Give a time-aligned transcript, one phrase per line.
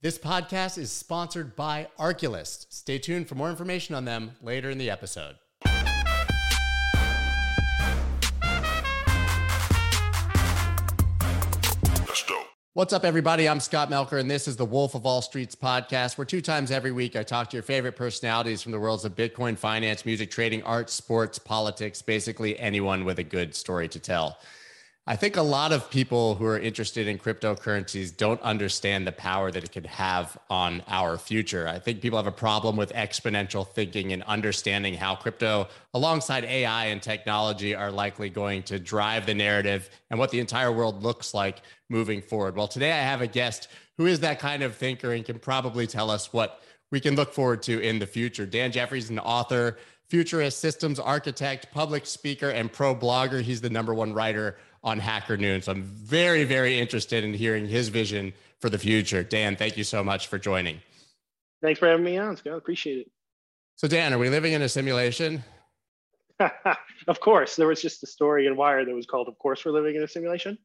[0.00, 2.66] This podcast is sponsored by Arculus.
[2.68, 5.34] Stay tuned for more information on them later in the episode.
[12.74, 13.48] What's up, everybody?
[13.48, 16.70] I'm Scott Melker, and this is the Wolf of All Streets podcast, where two times
[16.70, 20.30] every week I talk to your favorite personalities from the worlds of Bitcoin, finance, music,
[20.30, 24.38] trading, art, sports, politics, basically anyone with a good story to tell.
[25.10, 29.50] I think a lot of people who are interested in cryptocurrencies don't understand the power
[29.50, 31.66] that it could have on our future.
[31.66, 36.88] I think people have a problem with exponential thinking and understanding how crypto, alongside AI
[36.88, 41.32] and technology, are likely going to drive the narrative and what the entire world looks
[41.32, 42.54] like moving forward.
[42.54, 45.86] Well, today I have a guest who is that kind of thinker and can probably
[45.86, 48.44] tell us what we can look forward to in the future.
[48.44, 49.78] Dan Jeffries, is an author,
[50.10, 53.40] futurist, systems architect, public speaker, and pro blogger.
[53.40, 55.62] He's the number one writer on Hacker Noon.
[55.62, 59.22] So I'm very, very interested in hearing his vision for the future.
[59.22, 60.80] Dan, thank you so much for joining.
[61.62, 62.56] Thanks for having me on, Scott.
[62.56, 63.10] Appreciate it.
[63.76, 65.42] So, Dan, are we living in a simulation?
[67.08, 67.56] of course.
[67.56, 70.02] There was just a story in Wired that was called, Of course, we're living in
[70.02, 70.58] a simulation.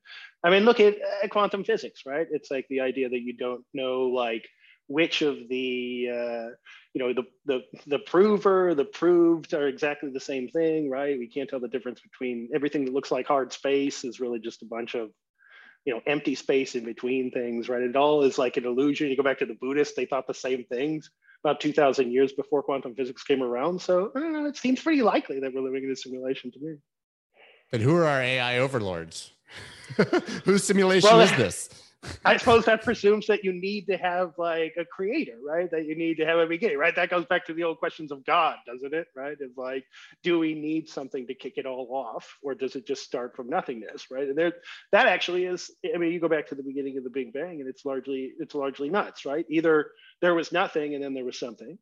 [0.44, 2.28] I mean, look at, at quantum physics, right?
[2.32, 4.48] It's like the idea that you don't know, like,
[4.88, 6.50] which of the uh,
[6.94, 11.18] you know the the the prover the proved are exactly the same thing right?
[11.18, 14.62] We can't tell the difference between everything that looks like hard space is really just
[14.62, 15.10] a bunch of
[15.86, 17.82] you know empty space in between things right?
[17.82, 19.10] It all is like an illusion.
[19.10, 21.10] You go back to the buddhists they thought the same things
[21.44, 23.82] about 2000 years before quantum physics came around.
[23.82, 26.60] So i don't know it seems pretty likely that we're living in a simulation to
[26.60, 26.76] me.
[27.72, 29.32] But who are our ai overlords?
[30.46, 31.83] Whose simulation well, is this
[32.26, 35.70] I suppose that presumes that you need to have like a creator, right?
[35.72, 36.96] That you need to have a beginning, right?
[36.96, 39.08] That goes back to the old questions of God, doesn't it?
[39.16, 39.38] Right?
[39.40, 39.86] It's like,
[40.22, 43.50] do we need something to kick it all off, or does it just start from
[43.50, 44.28] nothingness, right?
[44.28, 44.54] And there,
[44.92, 45.72] that actually is.
[45.94, 48.34] I mean, you go back to the beginning of the Big Bang, and it's largely
[48.40, 49.46] it's largely nuts, right?
[49.50, 51.78] Either there was nothing and then there was something,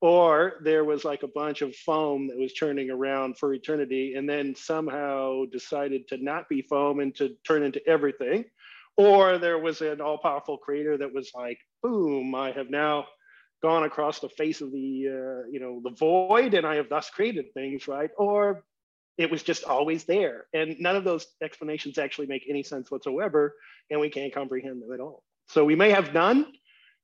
[0.00, 4.28] or there was like a bunch of foam that was churning around for eternity, and
[4.28, 8.44] then somehow decided to not be foam and to turn into everything
[9.00, 13.06] or there was an all-powerful creator that was like boom i have now
[13.62, 17.10] gone across the face of the uh, you know the void and i have thus
[17.10, 18.10] created things right?
[18.16, 18.64] Or
[19.20, 20.46] it was just always there.
[20.54, 23.54] And none of those explanations actually make any sense whatsoever
[23.90, 25.22] and we can't comprehend them at all.
[25.48, 26.46] So we may have none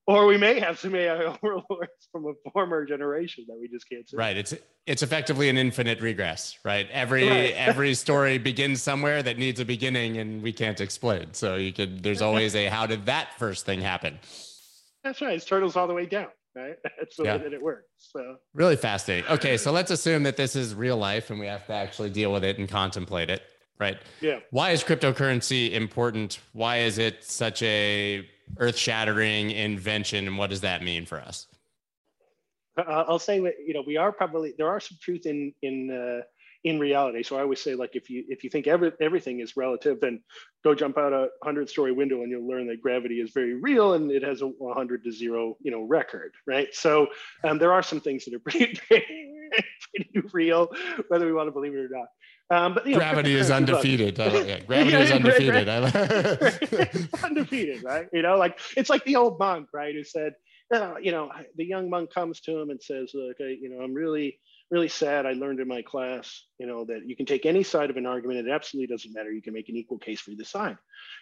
[0.06, 4.08] or we may have some AI overlords from a former generation that we just can't
[4.08, 4.16] see.
[4.16, 4.36] Right.
[4.36, 4.54] It's
[4.86, 6.88] it's effectively an infinite regress, right?
[6.92, 7.52] Every right.
[7.56, 11.34] every story begins somewhere that needs a beginning and we can't explain.
[11.34, 14.18] So you could there's always a how did that first thing happen?
[15.02, 15.34] That's right.
[15.34, 16.76] It's turtles all the way down, right?
[16.98, 17.36] That's the yeah.
[17.36, 17.86] way that it works.
[17.98, 19.28] So really fascinating.
[19.30, 22.32] Okay, so let's assume that this is real life and we have to actually deal
[22.32, 23.42] with it and contemplate it,
[23.80, 23.98] right?
[24.20, 24.38] Yeah.
[24.50, 26.40] Why is cryptocurrency important?
[26.52, 28.28] Why is it such a
[28.58, 31.46] earth shattering invention and what does that mean for us?
[32.78, 36.22] Uh, i'll say you know we are probably there are some truth in in uh,
[36.64, 37.22] in reality.
[37.22, 40.20] So i always say like if you if you think every, everything is relative then
[40.64, 43.94] go jump out a 100 story window and you'll learn that gravity is very real
[43.94, 46.68] and it has a 100 to 0 you know record right?
[46.72, 47.06] So
[47.44, 50.68] um, there are some things that are pretty, pretty real
[51.08, 52.08] whether we want to believe it or not
[52.50, 54.18] um, but you know, gravity is undefeated.
[54.18, 55.68] yeah, gravity is undefeated.
[57.24, 58.06] undefeated, right?
[58.12, 59.94] You know, like it's like the old monk, right?
[59.94, 60.34] Who said,
[60.72, 63.82] uh, you know, the young monk comes to him and says, "Look, I, you know,
[63.82, 64.38] I'm really,
[64.70, 65.26] really sad.
[65.26, 68.06] I learned in my class, you know, that you can take any side of an
[68.06, 68.46] argument.
[68.46, 69.32] It absolutely doesn't matter.
[69.32, 70.76] You can make an equal case for either side."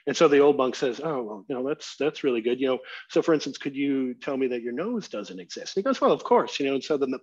[0.06, 2.60] And so the old monk says, "Oh, well, you know, that's that's really good.
[2.60, 5.82] You know, so for instance, could you tell me that your nose doesn't exist?" And
[5.82, 6.60] he goes, "Well, of course.
[6.60, 7.20] You know." And so then the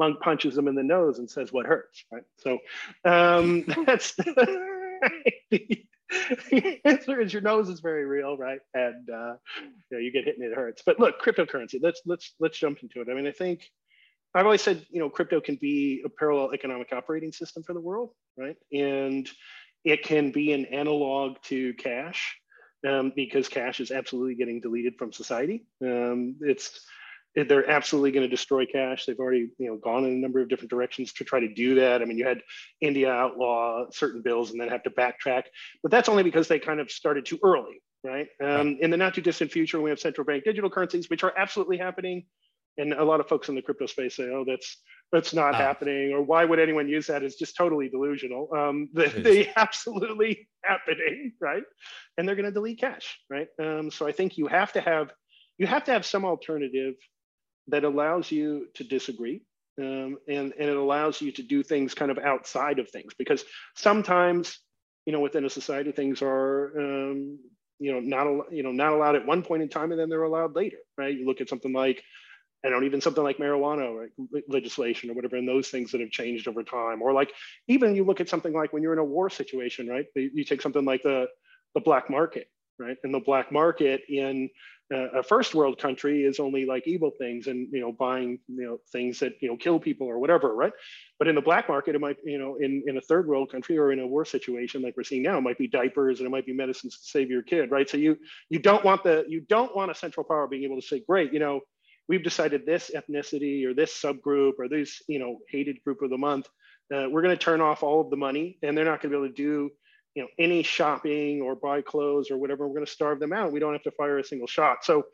[0.00, 2.24] monk punches him in the nose and says, "What hurts?" Right.
[2.38, 2.58] So
[3.04, 4.14] um, that's
[5.50, 5.84] the
[6.84, 8.60] answer is your nose is very real, right?
[8.74, 10.82] And uh, you, know, you get hit and it hurts.
[10.84, 11.78] But look, cryptocurrency.
[11.80, 13.08] Let's let's let's jump into it.
[13.08, 13.70] I mean, I think
[14.34, 17.80] I've always said, you know, crypto can be a parallel economic operating system for the
[17.80, 18.56] world, right?
[18.72, 19.28] And
[19.84, 22.36] it can be an analog to cash
[22.88, 25.64] um, because cash is absolutely getting deleted from society.
[25.82, 26.86] Um, it's
[27.34, 29.06] they're absolutely going to destroy cash.
[29.06, 31.76] They've already, you know, gone in a number of different directions to try to do
[31.76, 32.02] that.
[32.02, 32.40] I mean, you had
[32.80, 35.44] India outlaw certain bills and then have to backtrack,
[35.82, 38.26] but that's only because they kind of started too early, right?
[38.42, 41.32] Um, in the not too distant future, we have central bank digital currencies, which are
[41.36, 42.24] absolutely happening.
[42.78, 44.78] And a lot of folks in the crypto space say, "Oh, that's
[45.12, 45.58] that's not ah.
[45.58, 48.48] happening," or "Why would anyone use that?" It's just totally delusional.
[48.56, 51.64] Um, they, they absolutely happening, right?
[52.16, 53.48] And they're going to delete cash, right?
[53.60, 55.12] Um, so I think you have to have
[55.58, 56.94] you have to have some alternative
[57.70, 59.42] that allows you to disagree
[59.78, 63.44] um, and, and it allows you to do things kind of outside of things because
[63.76, 64.58] sometimes
[65.06, 67.38] you know within a society things are um,
[67.80, 70.22] you know, not you know, not allowed at one point in time, and then they're
[70.22, 71.16] allowed later, right?
[71.16, 72.02] You look at something like,
[72.64, 73.96] I don't even something like marijuana
[74.32, 77.32] right, legislation or whatever, and those things that have changed over time, or like
[77.68, 80.04] even you look at something like when you're in a war situation, right?
[80.14, 81.26] You take something like the
[81.74, 82.48] the black market,
[82.80, 82.96] right?
[83.04, 84.50] And the black market in
[84.92, 88.78] a first world country is only like evil things and you know buying you know
[88.90, 90.72] things that you know kill people or whatever right
[91.18, 93.78] but in the black market it might you know in, in a third world country
[93.78, 96.30] or in a war situation like we're seeing now it might be diapers and it
[96.30, 98.16] might be medicines to save your kid right so you
[98.48, 101.32] you don't want the you don't want a central power being able to say great
[101.32, 101.60] you know
[102.08, 106.18] we've decided this ethnicity or this subgroup or this you know hated group of the
[106.18, 106.48] month
[106.92, 109.18] uh, we're going to turn off all of the money and they're not going to
[109.18, 109.70] be able to do
[110.14, 113.52] you know any shopping or buy clothes or whatever we're going to starve them out.
[113.52, 114.84] We don't have to fire a single shot.
[114.84, 115.04] So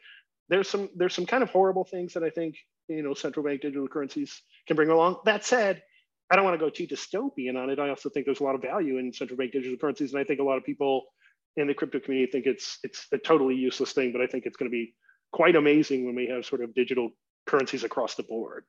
[0.49, 2.57] there's some there's some kind of horrible things that i think
[2.89, 5.17] you know central bank digital currencies can bring along.
[5.25, 5.83] That said
[6.31, 7.79] i don't want to go too dystopian on it.
[7.79, 10.25] I also think there's a lot of value in central bank digital currencies and i
[10.25, 11.05] think a lot of people
[11.57, 14.57] in the crypto community think it's it's a totally useless thing but i think it's
[14.57, 14.95] going to be
[15.33, 17.11] quite amazing when we have sort of digital
[17.47, 18.65] currencies across the board.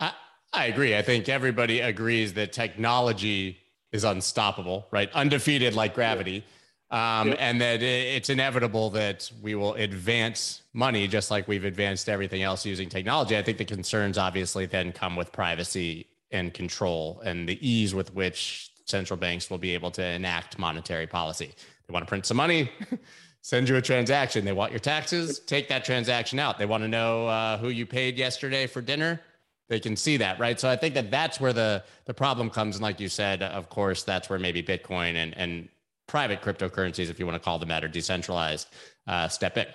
[0.00, 0.12] I,
[0.52, 0.96] I agree.
[0.96, 3.58] I think everybody agrees that technology
[3.94, 5.10] is unstoppable, right?
[5.14, 6.44] Undefeated like gravity.
[6.90, 7.36] Um, yep.
[7.40, 12.66] And that it's inevitable that we will advance money just like we've advanced everything else
[12.66, 13.38] using technology.
[13.38, 18.12] I think the concerns obviously then come with privacy and control and the ease with
[18.14, 21.52] which central banks will be able to enact monetary policy.
[21.86, 22.70] They want to print some money,
[23.42, 24.44] send you a transaction.
[24.44, 26.58] They want your taxes, take that transaction out.
[26.58, 29.20] They want to know uh, who you paid yesterday for dinner
[29.68, 30.58] they can see that right?
[30.58, 32.76] So i think that that's where the the problem comes.
[32.76, 35.68] And like you said of course that's where maybe bitcoin and and
[36.06, 38.68] private cryptocurrencies if you want to call them that or decentralized
[39.06, 39.66] uh, step in.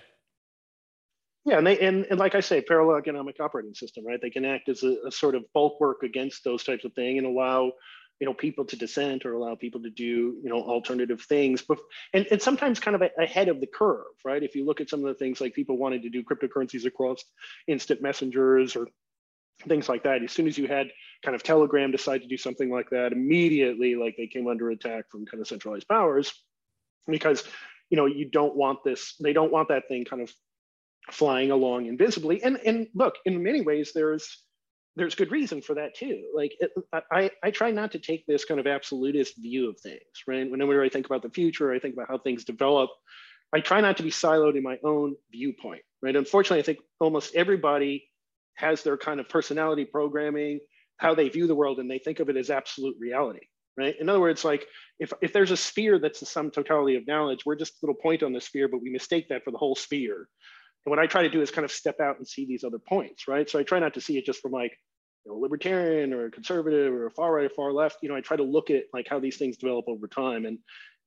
[1.45, 4.21] Yeah and they and, and like i say parallel economic operating system right?
[4.21, 7.27] They can act as a, a sort of bulwark against those types of things and
[7.27, 7.71] allow
[8.19, 10.03] you know people to dissent or allow people to do
[10.43, 11.61] you know alternative things.
[11.61, 11.79] But
[12.13, 14.43] and, and sometimes kind of a, ahead of the curve right?
[14.43, 17.23] If you look at some of the things like people wanted to do cryptocurrencies across
[17.67, 18.87] instant messengers or
[19.67, 20.23] things like that.
[20.23, 20.91] As soon as you had
[21.23, 25.05] kind of Telegram decide to do something like that, immediately like they came under attack
[25.09, 26.33] from kind of centralized powers
[27.07, 27.43] because
[27.89, 30.31] you know you don't want this, they don't want that thing kind of
[31.11, 32.41] flying along invisibly.
[32.43, 34.43] And and look, in many ways, there's
[34.95, 36.23] there's good reason for that too.
[36.35, 36.71] Like it,
[37.11, 40.49] I, I try not to take this kind of absolutist view of things, right?
[40.49, 42.89] Whenever I think about the future, I think about how things develop.
[43.53, 46.15] I try not to be siloed in my own viewpoint, right?
[46.15, 48.09] Unfortunately, I think almost everybody
[48.59, 50.59] has their kind of personality programming,
[50.97, 53.47] how they view the world, and they think of it as absolute reality,
[53.77, 53.95] right?
[53.99, 54.67] In other words, like
[54.99, 58.01] if, if there's a sphere that's the sum totality of knowledge, we're just a little
[58.01, 60.27] point on the sphere, but we mistake that for the whole sphere.
[60.85, 62.79] And what I try to do is kind of step out and see these other
[62.79, 63.49] points, right?
[63.49, 64.77] So I try not to see it just from like
[65.25, 67.97] you know, libertarian or conservative or far right or far left.
[68.01, 70.45] You know, I try to look at like how these things develop over time.
[70.45, 70.59] And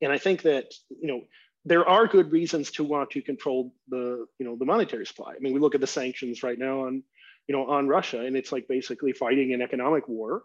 [0.03, 1.21] and I think that, you know,
[1.65, 5.33] there are good reasons to want to control the, you know, the monetary supply.
[5.35, 7.05] I mean, we look at the sanctions right now on
[7.53, 10.45] you know, on Russia, and it's like basically fighting an economic war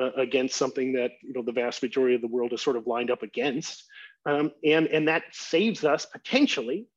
[0.00, 2.88] uh, against something that you know the vast majority of the world is sort of
[2.88, 3.84] lined up against,
[4.26, 6.88] um, and and that saves us potentially,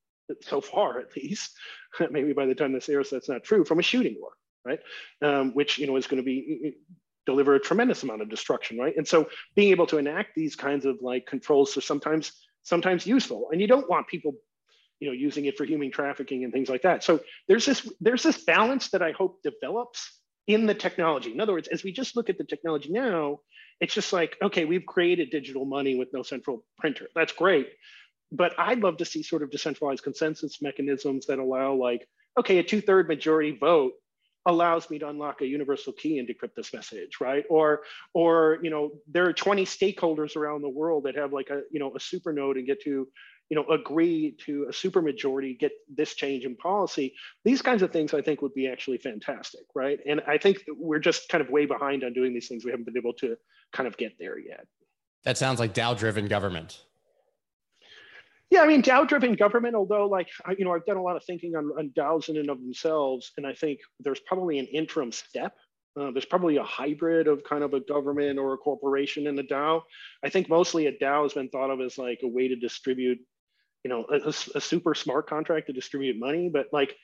[0.41, 1.51] so far at least,
[2.09, 4.31] maybe by the time this airs, that's not true, from a shooting war,
[4.65, 4.79] right?
[5.21, 6.73] Um, which you know is going to be
[7.27, 8.97] deliver a tremendous amount of destruction, right?
[8.97, 12.31] And so being able to enact these kinds of like controls are sometimes
[12.63, 14.33] sometimes useful, and you don't want people
[15.03, 17.03] you know, using it for human trafficking and things like that.
[17.03, 17.19] So
[17.49, 21.33] there's this there's this balance that I hope develops in the technology.
[21.33, 23.39] In other words, as we just look at the technology now,
[23.81, 27.09] it's just like, okay, we've created digital money with no central printer.
[27.13, 27.67] That's great.
[28.31, 32.07] But I'd love to see sort of decentralized consensus mechanisms that allow like,
[32.39, 33.91] okay, a two-third majority vote
[34.45, 37.43] allows me to unlock a universal key and decrypt this message, right?
[37.49, 37.81] Or,
[38.13, 41.79] or you know, there are 20 stakeholders around the world that have like a, you
[41.79, 43.07] know, a super node and get to
[43.49, 47.13] you know, agree to a supermajority, get this change in policy.
[47.43, 49.99] These kinds of things I think would be actually fantastic, right?
[50.07, 52.65] And I think we're just kind of way behind on doing these things.
[52.65, 53.35] We haven't been able to
[53.71, 54.65] kind of get there yet.
[55.23, 56.81] That sounds like DAO-driven government.
[58.49, 59.75] Yeah, I mean DAO-driven government.
[59.75, 62.49] Although, like you know, I've done a lot of thinking on, on DAOs in and
[62.49, 65.53] of themselves, and I think there's probably an interim step
[65.99, 69.43] uh, there's probably a hybrid of kind of a government or a corporation in a
[69.43, 69.81] DAO.
[70.23, 73.19] I think mostly a DAO has been thought of as like a way to distribute
[73.83, 76.95] you know a, a, super smart contract to distribute money but like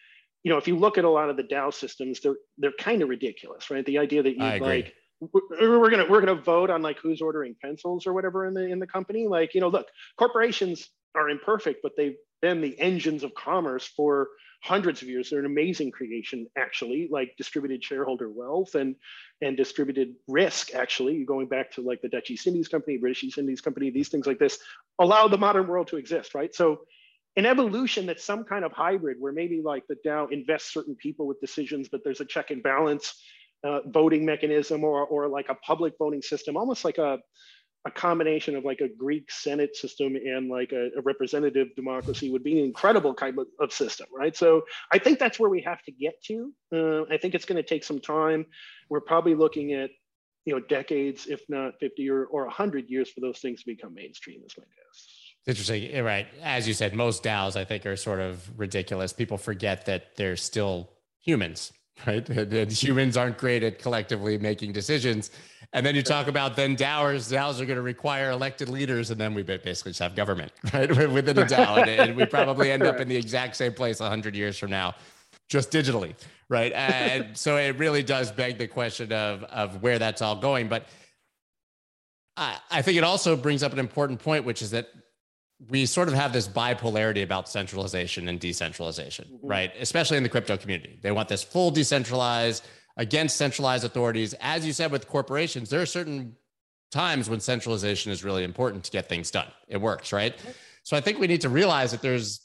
[0.43, 3.01] you know if you look at a lot of the dao systems they're they're kind
[3.01, 3.85] of ridiculous right?
[3.85, 8.07] The idea that you like we're gonna we're gonna vote on like who's ordering pencils
[8.07, 11.91] or whatever in the in the company like you know look corporations are imperfect but
[11.97, 14.29] they've been the engines of commerce for
[14.61, 15.29] hundreds of years.
[15.29, 18.95] They're an amazing creation, actually, like distributed shareholder wealth and
[19.41, 20.75] and distributed risk.
[20.75, 24.09] Actually, going back to like the Dutch East Indies Company, British East Indies Company, these
[24.09, 24.59] things like this
[24.99, 26.53] allow the modern world to exist, right?
[26.53, 26.81] So
[27.37, 31.25] an evolution that's some kind of hybrid where maybe like the DAO invests certain people
[31.25, 33.21] with decisions, but there's a check and balance
[33.63, 37.19] uh, voting mechanism or, or like a public voting system, almost like a,
[37.85, 42.43] a combination of like a Greek Senate system and like a, a representative democracy would
[42.43, 44.35] be an incredible kind of, of, system, right?
[44.35, 46.53] So I think that's where we have to get to.
[46.73, 48.45] Uh, I think it's going to take some time.
[48.89, 49.91] We're probably looking at
[50.45, 53.93] you know decades, if not 50 or, or 100 years for those things to become
[53.93, 55.07] mainstream, is my guess.
[55.47, 56.27] Interesting, right?
[56.43, 59.13] As you said, most DAOs I think are sort of ridiculous.
[59.13, 60.89] People forget that they're still
[61.21, 61.71] humans,
[62.07, 62.27] right?
[62.29, 65.31] And humans aren't great at collectively making decisions.
[65.71, 69.21] And then you talk about then DAOers, DAOs are going to require elected leaders, and
[69.21, 70.89] then we basically just have government, right?
[70.89, 71.81] Within a DAO.
[71.81, 74.95] And, and we probably end up in the exact same place 100 years from now,
[75.47, 76.15] just digitally,
[76.49, 76.71] right?
[76.73, 80.69] And so it really does beg the question of, of where that's all going.
[80.69, 80.87] But
[82.35, 84.87] I, I think it also brings up an important point, which is that
[85.67, 89.47] we sort of have this bipolarity about centralization and decentralization, mm-hmm.
[89.47, 89.71] right?
[89.79, 90.97] Especially in the crypto community.
[91.01, 92.65] They want this full decentralized
[92.99, 94.35] against centralized authorities.
[94.41, 96.35] As you said with corporations, there are certain
[96.91, 99.47] times when centralization is really important to get things done.
[99.69, 100.35] It works, right?
[100.83, 102.41] So I think we need to realize that there's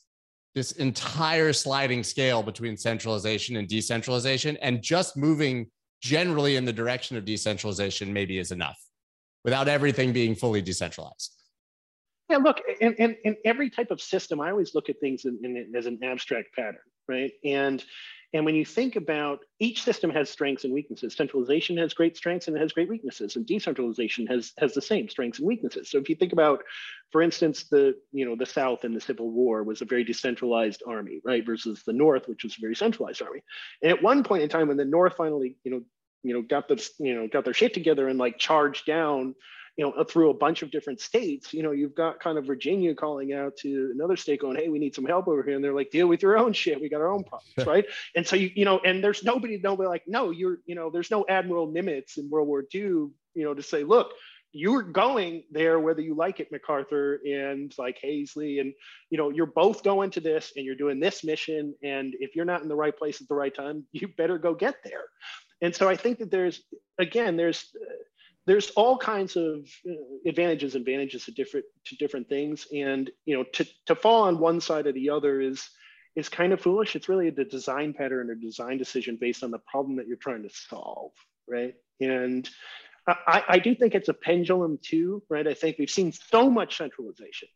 [0.54, 5.66] this entire sliding scale between centralization and decentralization, and just moving
[6.00, 8.78] generally in the direction of decentralization maybe is enough
[9.42, 11.32] without everything being fully decentralized.
[12.30, 15.40] Yeah, look, in, in, in every type of system, I always look at things in,
[15.42, 17.32] in, as an abstract pattern, right?
[17.44, 17.84] And
[18.34, 21.14] and when you think about each system has strengths and weaknesses.
[21.14, 25.08] Centralization has great strengths and it has great weaknesses, and decentralization has has the same
[25.08, 25.88] strengths and weaknesses.
[25.88, 26.64] So if you think about,
[27.12, 30.82] for instance, the you know the South in the Civil War was a very decentralized
[30.86, 33.40] army, right, versus the North, which was a very centralized army.
[33.82, 35.82] And at one point in time, when the North finally you know
[36.24, 39.36] you know got the you know got their shit together and like charged down
[39.76, 42.94] you know, through a bunch of different states, you know, you've got kind of Virginia
[42.94, 45.56] calling out to another state going, Hey, we need some help over here.
[45.56, 46.80] And they're like, deal with your own shit.
[46.80, 47.24] We got our own
[47.56, 47.66] problems.
[47.66, 47.84] right.
[48.14, 51.10] And so, you, you know, and there's nobody, nobody like, no, you're, you know, there's
[51.10, 54.12] no Admiral Nimitz in World War II, you know, to say, look,
[54.56, 58.72] you're going there whether you like it macarthur and like Halsey and
[59.10, 62.44] you know you're both going to this and you're doing this mission and if you're
[62.44, 65.02] not in the right place at the right time you better go get there
[65.60, 66.62] and so i think that there's
[67.00, 67.74] again there's
[68.46, 69.92] there's all kinds of uh,
[70.26, 72.66] advantages and advantages to different to different things.
[72.74, 75.68] And you know to, to fall on one side or the other is
[76.16, 76.94] is kind of foolish.
[76.94, 80.42] It's really a design pattern or design decision based on the problem that you're trying
[80.42, 81.12] to solve
[81.48, 81.74] right?
[82.00, 82.48] And
[83.06, 85.46] I, I do think it's a pendulum too right?
[85.46, 87.48] I think we've seen so much centralization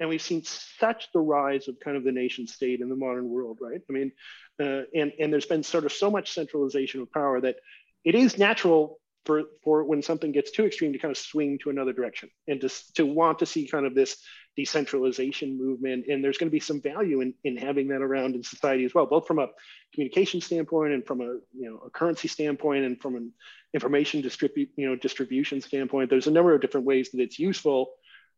[0.00, 3.28] and we've seen such the rise of kind of the nation state in the modern
[3.28, 3.80] world right?
[3.88, 4.12] I mean
[4.60, 7.56] uh, and and there's been sort of so much centralization of power that
[8.04, 11.70] it is natural for, for when something gets too extreme to kind of swing to
[11.70, 14.16] another direction and to, to want to see kind of this
[14.56, 16.06] decentralization movement.
[16.08, 18.94] And there's going to be some value in, in having that around in society as
[18.94, 19.48] well, both from a
[19.92, 23.32] communication standpoint and from a, you know, a currency standpoint and from an
[23.74, 26.08] information distribute, you know, distribution standpoint.
[26.08, 27.90] There's a number of different ways that it's useful.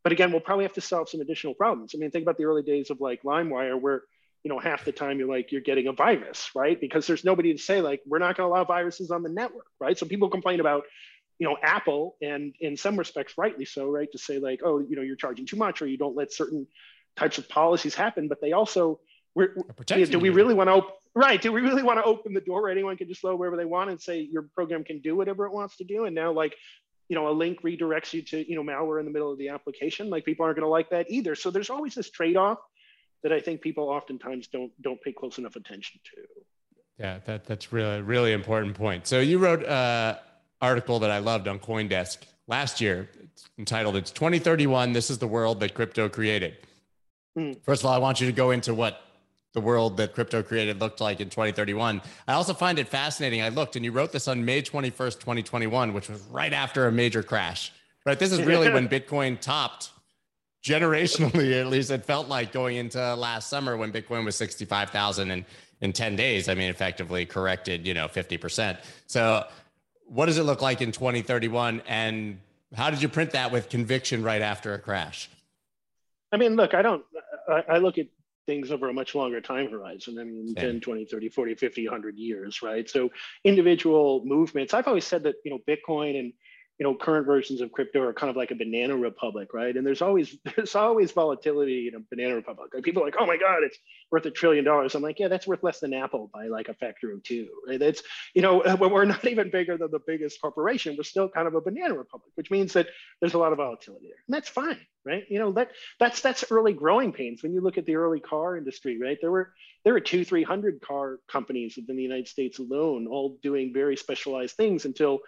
[0.03, 1.93] But again, we'll probably have to solve some additional problems.
[1.95, 4.03] I mean, think about the early days of like LimeWire, where
[4.45, 6.81] you know half the time you're like you're getting a virus right?
[6.81, 9.67] Because there's nobody to say like we're not going to allow viruses on the network
[9.81, 9.99] right?
[9.99, 10.85] So people complain about
[11.39, 14.11] you know apple and in some respects rightly so right?
[14.13, 16.67] To say like oh you know you're charging too much or you don't let certain
[17.17, 18.29] types of policies happen.
[18.29, 19.01] But they also
[19.35, 22.05] we're, you know, do we really want to open right do we really want to
[22.05, 24.85] open the door where anyone can just load wherever they want and say your program
[24.85, 26.05] can do whatever it wants to do?
[26.05, 26.55] And now like
[27.09, 29.49] you know a link redirects you to you know malware in the middle of the
[29.49, 30.11] application.
[30.11, 31.35] Like people aren't going to like that either.
[31.35, 32.59] So there's always this trade-off
[33.23, 36.23] that I think people oftentimes don't don't pay close enough attention to.
[36.99, 39.07] Yeah, that that's really really important point.
[39.07, 40.17] So you wrote an
[40.61, 43.09] article that I loved on CoinDesk last year.
[43.23, 44.93] It's entitled "It's 2031.
[44.93, 46.57] This is the world that crypto created."
[47.37, 47.63] Mm.
[47.63, 49.03] First of all, I want you to go into what
[49.55, 52.03] the world that crypto created looked like in 2031.
[52.27, 53.43] I also find it fascinating.
[53.43, 56.93] I looked and you wrote this on May 21st, 2021, which was right after a
[56.93, 57.73] major crash.
[58.05, 58.19] Right.
[58.19, 59.91] This is really when Bitcoin topped
[60.65, 65.45] generationally, at least, it felt like going into last summer when Bitcoin was 65,000 and
[65.81, 68.79] in 10 days, I mean, effectively corrected, you know, 50%.
[69.07, 69.47] So
[70.07, 71.83] what does it look like in 2031?
[71.87, 72.41] And
[72.75, 75.31] how did you print that with conviction right after a crash?
[76.33, 77.05] I mean, look, I don't,
[77.49, 78.07] I, I look at
[78.47, 80.19] things over a much longer time horizon.
[80.19, 80.73] I mean, Same.
[80.73, 82.89] 10, 20, 30, 40, 50, 100 years, right?
[82.89, 83.11] So
[83.45, 86.33] individual movements, I've always said that, you know, Bitcoin and
[86.79, 89.77] you know current versions of crypto are kind of like a banana republic right?
[89.77, 92.73] And there's always there's always volatility in a banana republic.
[92.75, 93.79] Like people are like oh my god it's
[94.11, 94.95] worth a trillion dollars.
[94.95, 97.49] I'm like yeah that's worth less than apple by like a factor of two.
[97.67, 98.03] Right that's
[98.35, 100.97] you know when we're not even bigger than the biggest corporation.
[100.97, 102.89] We're still kind of a banana republic which means that
[103.21, 104.23] there's a lot of volatility there.
[104.27, 105.25] And that's fine right?
[105.31, 107.43] You know that that's that's early growing pains.
[107.43, 109.53] When you look at the early car industry right there were
[109.85, 113.97] there were two three hundred car companies within the united states alone all doing very
[113.97, 115.21] specialized things until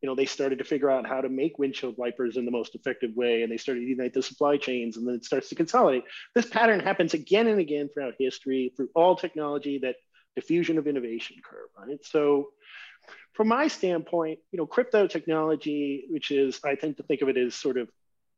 [0.00, 2.74] you know, they started to figure out how to make windshield wipers in the most
[2.74, 5.54] effective way, and they started to unite the supply chains, and then it starts to
[5.54, 6.04] consolidate.
[6.34, 9.96] This pattern happens again and again throughout history, through all technology, that
[10.36, 12.04] diffusion of innovation curve, right?
[12.04, 12.50] So,
[13.32, 17.36] from my standpoint, you know, crypto technology, which is, I tend to think of it
[17.36, 17.88] as sort of,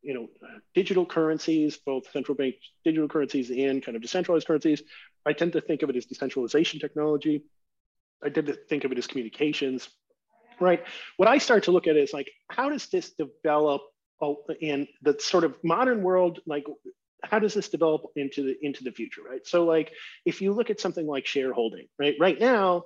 [0.02, 0.28] you know,
[0.74, 4.82] digital currencies, both central bank digital currencies and kind of decentralized currencies.
[5.26, 7.44] I tend to think of it as decentralization technology.
[8.24, 9.88] I tend to think of it as communications
[10.60, 10.84] right?
[11.16, 13.82] What I start to look at is like, how does this develop
[14.60, 16.40] in the sort of modern world?
[16.46, 16.64] Like,
[17.22, 19.46] how does this develop into the into the future, right?
[19.46, 19.92] So, like,
[20.24, 22.14] if you look at something like shareholding, right?
[22.18, 22.84] Right now,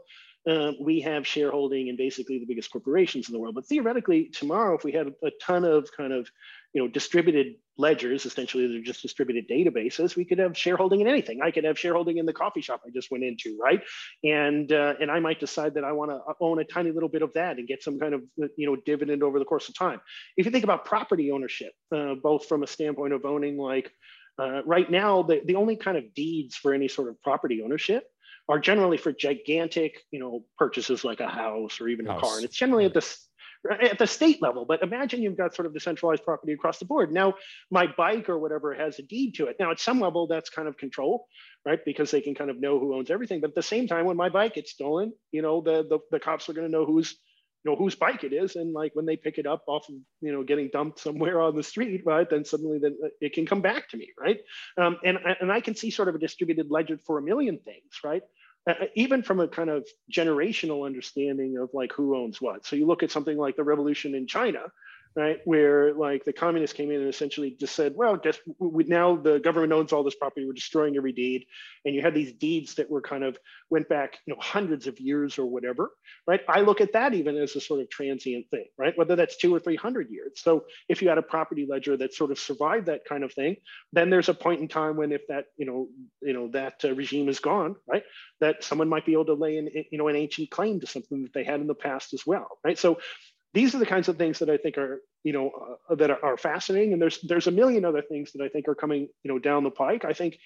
[0.49, 3.54] um, we have shareholding in basically the biggest corporations in the world.
[3.54, 6.28] But theoretically, tomorrow, if we had a ton of kind of
[6.73, 11.40] you know distributed ledgers, essentially they're just distributed databases, we could have shareholding in anything.
[11.43, 13.83] I could have shareholding in the coffee shop I just went into, right?
[14.23, 17.23] And uh, and I might decide that I want to own a tiny little bit
[17.23, 18.23] of that and get some kind of
[18.57, 20.00] you know dividend over the course of time.
[20.37, 23.90] If you think about property ownership, uh, both from a standpoint of owning like
[24.38, 28.04] uh, right now, the, the only kind of deeds for any sort of property ownership
[28.49, 32.19] are generally for gigantic, you know, purchases like a house or even house.
[32.19, 32.37] a car.
[32.37, 33.16] And it's generally at the
[33.71, 34.64] at the state level.
[34.64, 37.12] But imagine you've got sort of decentralized property across the board.
[37.12, 37.35] Now,
[37.71, 39.56] my bike or whatever has a deed to it.
[39.59, 41.26] Now, at some level, that's kind of control,
[41.64, 41.78] right?
[41.85, 43.40] Because they can kind of know who owns everything.
[43.40, 46.21] But at the same time, when my bike gets stolen, you know, the the, the
[46.21, 47.16] cops are going to know who's
[47.64, 49.94] you know whose bike it is and like when they pick it up off of
[50.21, 53.62] you know getting dumped somewhere on the street right then suddenly then it can come
[53.62, 54.40] back to me right
[54.78, 58.00] um, and and i can see sort of a distributed ledger for a million things
[58.04, 58.23] right
[58.66, 62.64] Uh, uh, even from a kind of generational understanding of like who owns what.
[62.64, 64.61] So you look at something like the revolution in China,
[65.16, 65.38] right?
[65.44, 69.38] Where like the communists came in and essentially just said, well, just we, now the
[69.38, 71.47] government owns all this property, we're destroying every deed.
[71.85, 73.38] And you had these deeds that were kind of
[73.71, 75.90] went back, you know, hundreds of years or whatever,
[76.26, 76.40] right?
[76.49, 78.96] I look at that even as a sort of transient thing, right?
[78.98, 80.33] Whether that's two or 300 years.
[80.37, 83.57] So if you had a property ledger that sort of survived that kind of thing,
[83.92, 85.88] then there's a point in time when if that, you know,
[86.22, 88.03] you know, that uh, regime is gone, right?
[88.40, 91.22] That someone might be able to lay in, you know, an ancient claim to something
[91.22, 92.79] that they had in the past as well, right?
[92.79, 92.98] So
[93.55, 96.23] these are the kinds of things that I think are, you know, uh, that are,
[96.23, 96.93] are, fascinating.
[96.93, 99.62] And there's there's a million other things that I think are coming, you know, down
[99.62, 100.05] the pike.
[100.05, 100.37] I think,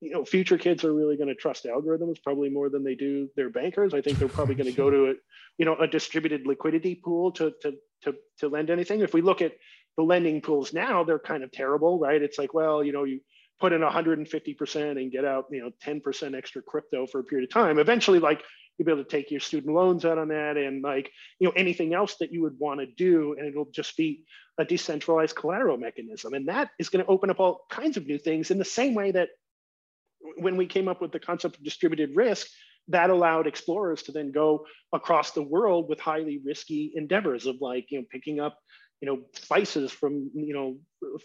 [0.00, 3.28] you know, future kids are really going to trust algorithms probably more than they do
[3.36, 3.94] their bankers.
[3.94, 5.14] I think they're probably going to go to a,
[5.58, 7.72] you know, a distributed liquidity pool to to
[8.04, 9.00] to to lend anything.
[9.00, 9.52] If we look at
[9.96, 12.22] the lending pools now, they're kind of terrible, right?
[12.22, 13.20] It's like, well, you know, you
[13.60, 17.52] put in 150% and get out, you know, 10% extra crypto for a period of
[17.52, 17.78] time.
[17.78, 18.42] Eventually, like
[18.82, 21.52] you'll be able to take your student loans out on that and like you know
[21.56, 24.24] anything else that you would want to do and it'll just be
[24.58, 26.34] a decentralized collateral mechanism.
[26.34, 28.94] And that is going to open up all kinds of new things in the same
[28.94, 29.30] way that
[30.36, 32.48] when we came up with the concept of distributed risk
[32.88, 37.86] that allowed explorers to then go across the world with highly risky endeavors of like
[37.90, 38.58] you know picking up
[39.00, 40.76] you know spices from you know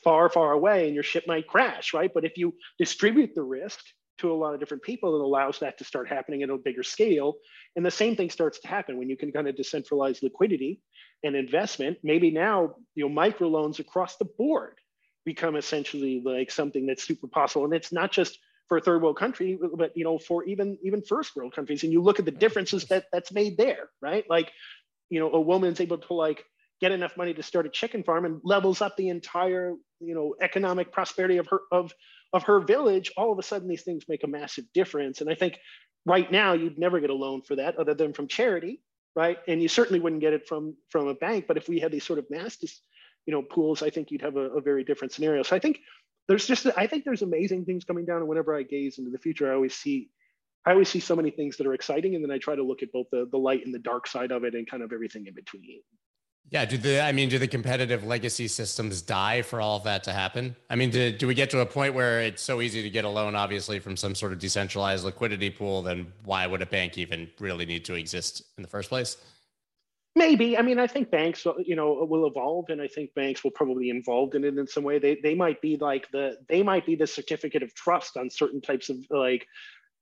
[0.04, 2.12] far far away and your ship might crash right?
[2.13, 3.80] But if you distribute the risk
[4.19, 6.84] to a lot of different people that allows that to start happening at a bigger
[6.84, 7.36] scale.
[7.75, 10.82] And the same thing starts to happen when you can kind of decentralize liquidity
[11.23, 11.97] and investment.
[12.03, 14.77] Maybe now, you know, microloans across the board
[15.25, 17.65] become essentially like something that's super possible.
[17.65, 21.01] And it's not just for a third world country, but you know, for even even
[21.01, 21.84] first world countries.
[21.84, 24.25] And you look at the differences that that's made there, right?
[24.30, 24.51] Like,
[25.10, 26.43] you know, a woman's able to like
[26.80, 30.36] get enough money to start a chicken farm and levels up the entire you know
[30.41, 31.91] economic prosperity of her of
[32.33, 35.21] of her village all of a sudden these things make a massive difference.
[35.21, 35.57] And i think
[36.05, 38.81] right now you'd never get a loan for that other than from charity
[39.17, 39.39] right?
[39.47, 41.45] And you certainly wouldn't get it from from a bank.
[41.47, 42.57] But if we had these sort of mass
[43.25, 45.43] you know pools i think you'd have a, a very different scenario.
[45.43, 45.79] So i think
[46.27, 48.17] there's just i think there's amazing things coming down.
[48.17, 50.09] And whenever i gaze into the future i always see
[50.65, 52.83] I always see so many things that are exciting, and then I try to look
[52.83, 55.25] at both the, the light and the dark side of it, and kind of everything
[55.25, 55.81] in between.
[56.49, 60.03] Yeah, do the I mean, do the competitive legacy systems die for all of that
[60.05, 60.55] to happen?
[60.69, 63.03] I mean, do, do we get to a point where it's so easy to get
[63.03, 65.81] a loan, obviously, from some sort of decentralized liquidity pool?
[65.81, 69.17] Then why would a bank even really need to exist in the first place?
[70.15, 70.57] Maybe.
[70.57, 73.83] I mean, I think banks, you know, will evolve, and I think banks will probably
[73.83, 74.99] be involved in it in some way.
[74.99, 78.62] They they might be like the they might be the certificate of trust on certain
[78.62, 79.45] types of like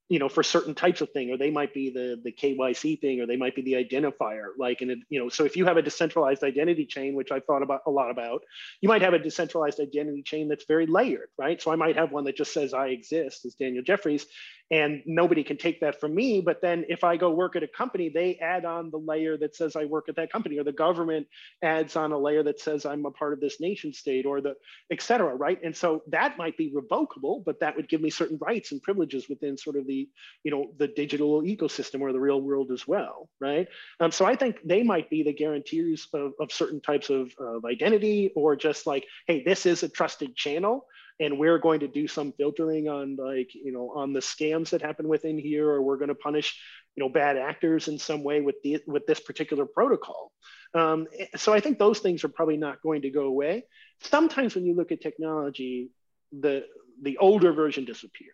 [0.08, 3.20] you know for certain types of thing or they might be the the kyc thing
[3.20, 5.82] or they might be the identifier like and you know so if you have a
[5.82, 8.42] decentralized identity chain which i thought about a lot about
[8.80, 11.60] you might have a decentralized identity chain that's very layered right?
[11.60, 14.26] So i might have one that just says i exist as daniel jeffries
[14.70, 17.68] and nobody can take that from me but then if i go work at a
[17.68, 20.72] company they add on the layer that says i work at that company or the
[20.72, 21.26] government
[21.62, 24.54] adds on a layer that says i'm a part of this nation state or the
[24.90, 25.58] et cetera right?
[25.62, 29.28] And so that might be revocable but that would give me certain rights and privileges
[29.28, 30.08] within sort of the
[30.44, 33.68] you know the digital ecosystem or the real world as well right?
[34.00, 37.64] Um, so i think they might be the guarantees of, of certain types of, of
[37.64, 40.86] identity or just like hey this is a trusted channel
[41.18, 44.82] and we're going to do some filtering on like you know on the scams that
[44.82, 46.60] happen within here or we're going to punish
[46.94, 50.32] you know bad actors in some way with the with this particular protocol.
[50.74, 53.64] Um, so i think those things are probably not going to go away.
[54.00, 55.90] Sometimes when you look at technology
[56.32, 56.64] the
[57.02, 58.32] the older version disappears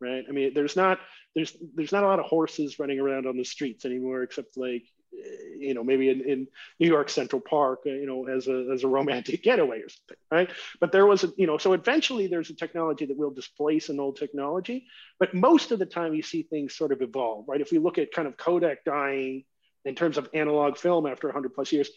[0.00, 0.24] right?
[0.28, 0.98] I mean there's not
[1.34, 4.84] there's there's not a lot of horses running around on the streets anymore except like
[5.12, 8.84] you know, maybe in, in New York Central Park, uh, you know, as a, as
[8.84, 10.50] a romantic getaway or something, right?
[10.80, 14.00] But there was, a, you know, so eventually there's a technology that will displace an
[14.00, 14.86] old technology,
[15.18, 17.60] but most of the time you see things sort of evolve, right?
[17.60, 19.44] If we look at kind of Kodak dying
[19.84, 21.90] in terms of analog film after 100 plus years,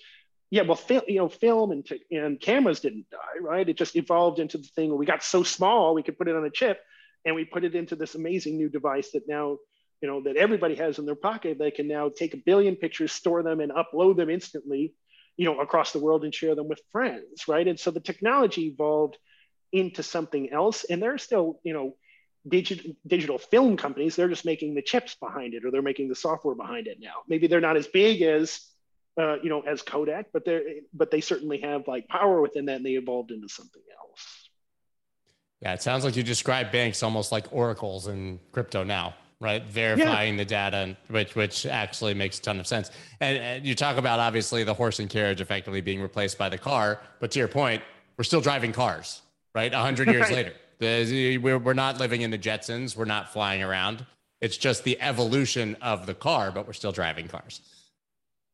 [0.49, 3.67] yeah, well, fil- you know, film and, t- and cameras didn't die, right?
[3.67, 6.35] It just evolved into the thing where we got so small we could put it
[6.35, 6.79] on a chip,
[7.25, 9.57] and we put it into this amazing new device that now
[10.03, 13.13] you know that everybody has in their pocket they can now take a billion pictures
[13.13, 14.93] store them and upload them instantly
[15.37, 17.67] you know across the world and share them with friends right?
[17.67, 19.17] And so the technology evolved
[19.71, 21.95] into something else and there's still you know
[22.47, 26.15] digital digital film companies they're just making the chips behind it or they're making the
[26.15, 27.23] software behind it now.
[27.29, 28.59] Maybe they're not as big as
[29.17, 30.63] uh, you know as kodak but they're
[30.93, 34.49] but they certainly have like power within that and they evolved into something else.
[35.61, 39.63] Yeah it sounds like you describe banks almost like oracles in crypto now right?
[39.65, 40.37] Verifying yeah.
[40.37, 42.89] the data, which which actually makes a ton of sense.
[43.19, 46.57] And, and, you talk about obviously the horse and carriage effectively being replaced by the
[46.57, 47.83] car, but to your point,
[48.17, 49.21] we're still driving cars,
[49.53, 49.73] right?
[49.73, 50.33] A hundred years right.
[50.33, 54.05] later, the, we're we're not living in the Jetsons, we're not flying around.
[54.41, 57.61] It's just the evolution of the car, but we're still driving cars.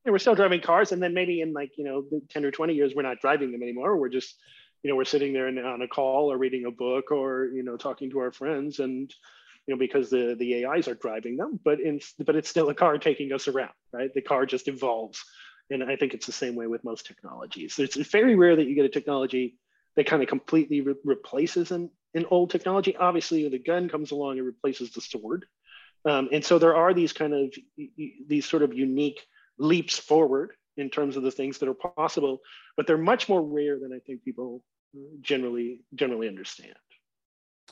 [0.04, 2.74] Yeah, we're still driving cars, and then maybe in like you know ten or twenty
[2.74, 3.96] years, we're not driving them anymore.
[3.96, 4.34] We're just
[4.82, 7.76] you know we're sitting there on a call or reading a book or you know
[7.76, 9.14] talking to our friends and
[9.66, 12.74] you know, because the, the AIs are driving them, but in, but it's still a
[12.74, 14.12] car taking us around, right?
[14.14, 15.22] The car just evolves.
[15.70, 17.78] And I think it's the same way with most technologies.
[17.78, 19.56] It's very rare that you get a technology
[19.96, 22.96] that kind of completely re- replaces an, an old technology.
[22.96, 25.46] Obviously, the gun comes along and replaces the sword.
[26.04, 27.54] Um, and so there are these kind of
[28.26, 29.20] these sort of unique
[29.58, 32.40] leaps forward in terms of the things that are possible,
[32.76, 34.62] but they're much more rare than I think people
[35.20, 36.74] generally generally understand.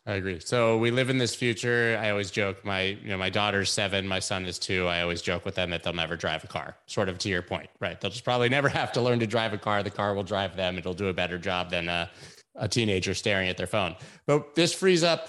[0.07, 0.41] I agree.
[0.41, 1.99] So we live in this future.
[2.01, 4.87] I always joke my, you know, my daughter's seven, my son is two.
[4.87, 6.77] I always joke with them that they'll never drive a car.
[6.87, 8.01] Sort of to your point, right?
[8.01, 9.83] They'll just probably never have to learn to drive a car.
[9.83, 10.79] The car will drive them.
[10.79, 12.11] It'll do a better job than a,
[12.55, 13.97] a teenager staring at their phone.
[14.27, 15.29] But this frees up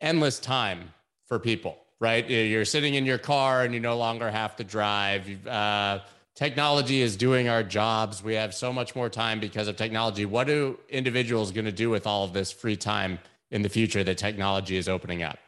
[0.00, 0.92] endless time
[1.26, 2.28] for people, right?
[2.28, 5.46] You're sitting in your car and you no longer have to drive.
[5.46, 6.00] Uh,
[6.34, 8.22] technology is doing our jobs.
[8.22, 10.24] We have so much more time because of technology.
[10.24, 13.18] What do individuals going to do with all of this free time
[13.50, 15.38] in the future that technology is opening up?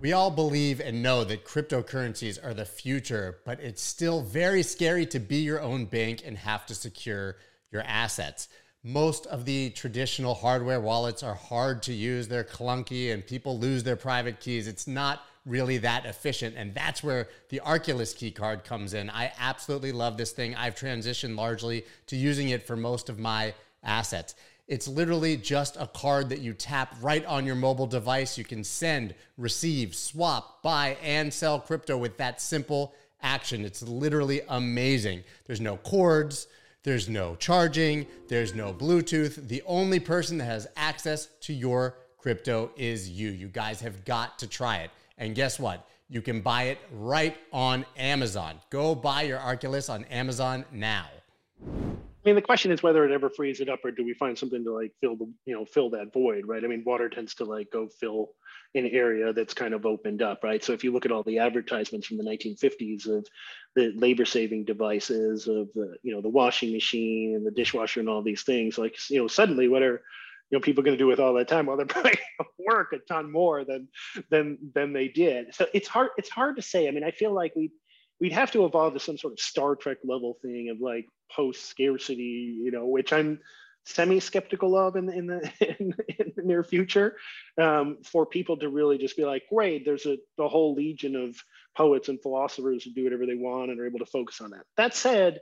[0.00, 5.06] We all believe and know that cryptocurrencies are the future, but it's still very scary
[5.06, 7.36] to be your own bank and have to secure
[7.72, 8.48] your assets.
[8.82, 13.82] Most of the traditional hardware wallets are hard to use, they're clunky, and people lose
[13.82, 14.68] their private keys.
[14.68, 16.56] It's not really that efficient.
[16.56, 19.08] And that's where the Arculus key card comes in.
[19.08, 20.54] I absolutely love this thing.
[20.54, 24.34] I've transitioned largely to using it for most of my assets.
[24.68, 28.36] It's literally just a card that you tap right on your mobile device.
[28.36, 33.64] You can send, receive, swap, buy, and sell crypto with that simple action.
[33.64, 35.22] It's literally amazing.
[35.46, 36.48] There's no cords,
[36.82, 39.48] there's no charging, there's no Bluetooth.
[39.48, 43.30] The only person that has access to your crypto is you.
[43.30, 44.90] You guys have got to try it.
[45.18, 45.88] And guess what?
[46.08, 48.60] You can buy it right on Amazon.
[48.70, 51.06] Go buy your Arculus on Amazon now.
[51.64, 54.36] I mean, the question is whether it ever frees it up, or do we find
[54.36, 56.62] something to like fill the, you know, fill that void, right?
[56.62, 58.32] I mean, water tends to like go fill
[58.74, 60.62] an area that's kind of opened up, right?
[60.62, 63.26] So if you look at all the advertisements from the 1950s of
[63.74, 68.22] the labor-saving devices, of the, you know, the washing machine and the dishwasher and all
[68.22, 70.02] these things, like, you know, suddenly what are
[70.50, 71.66] you know people going to do with all that time.
[71.66, 72.18] Well they're probably
[72.58, 73.88] work a ton more than
[74.30, 75.54] than than they did.
[75.54, 76.88] So it's hard it's hard to say.
[76.88, 77.70] I mean i feel like we
[78.20, 81.66] we'd have to evolve to some sort of star trek level thing of like post
[81.66, 83.40] scarcity you know which i'm
[83.84, 87.16] semi-skeptical of in the, in the, in, in the near future
[87.60, 91.36] um, for people to really just be like great there's a the whole legion of
[91.76, 94.64] poets and philosophers who do whatever they want and are able to focus on that.
[94.76, 95.40] That said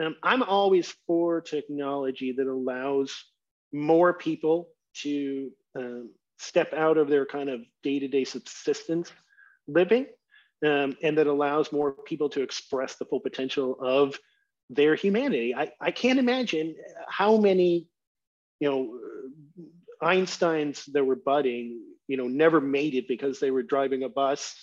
[0.00, 3.24] um, i'm always for technology that allows
[3.72, 4.68] more people
[5.02, 9.10] to um, step out of their kind of day-to-day subsistence
[9.68, 10.06] living
[10.64, 14.18] um, and that allows more people to express the full potential of
[14.70, 15.54] their humanity.
[15.54, 16.76] I, I can't imagine
[17.08, 17.88] how many,
[18.60, 18.98] you know,
[20.02, 24.54] Einsteins that were budding, you know, never made it because they were driving a bus,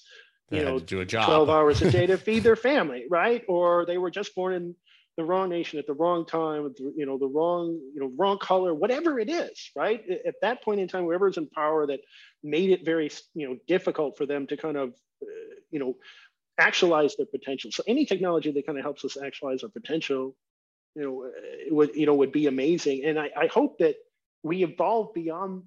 [0.51, 1.25] you know, do a job.
[1.25, 3.43] 12 hours a day to feed their family, right?
[3.47, 4.75] Or they were just born in
[5.17, 8.39] the wrong nation at the wrong time, with you know, the wrong, you know, wrong
[8.39, 10.03] color, whatever it is, right?
[10.25, 11.99] At that point in time, whoever's in power that
[12.43, 14.89] made it very, you know, difficult for them to kind of,
[15.21, 15.25] uh,
[15.69, 15.95] you know,
[16.57, 17.71] actualize their potential.
[17.71, 20.35] So any technology that kind of helps us actualize our potential,
[20.95, 21.31] you know,
[21.67, 23.05] it would you know would be amazing.
[23.05, 23.95] And I, I hope that
[24.43, 25.63] we evolve beyond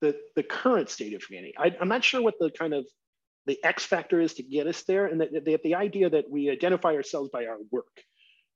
[0.00, 1.54] the the current state of humanity.
[1.58, 2.86] I, I'm not sure what the kind of
[3.46, 6.50] the X factor is to get us there, and that the, the idea that we
[6.50, 8.02] identify ourselves by our work,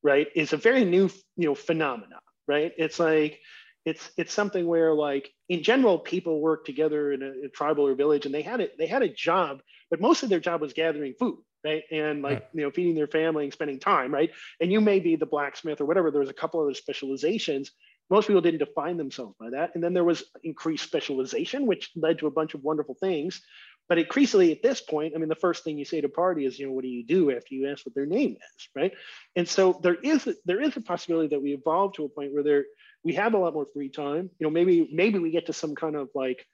[0.03, 2.73] right, is a very new you know phenomena, right?
[2.77, 3.41] It's like
[3.85, 7.95] it's it's something where like in general people work together in a, a, tribal or
[7.95, 10.75] village and they had it they had a job but most of their job was
[10.75, 11.83] gathering food right?
[11.91, 12.49] And like, right.
[12.55, 14.31] you know, feeding their family and spending time, right?
[14.61, 16.11] And you may be the blacksmith or whatever.
[16.11, 17.71] There was a couple other specializations.
[18.09, 19.71] Most people didn't define themselves by that.
[19.75, 23.41] And then there was increased specialization, which led to a bunch of wonderful things.
[23.89, 26.59] But increasingly at this point, I mean, the first thing you say to party is,
[26.59, 28.93] you know, what do you do after you ask what their name is, right?
[29.35, 32.45] And so there is there is a possibility that we evolve to a point where
[32.45, 32.65] there
[33.03, 34.31] we have a lot more free time.
[34.39, 36.47] You know, maybe maybe we get to some kind of like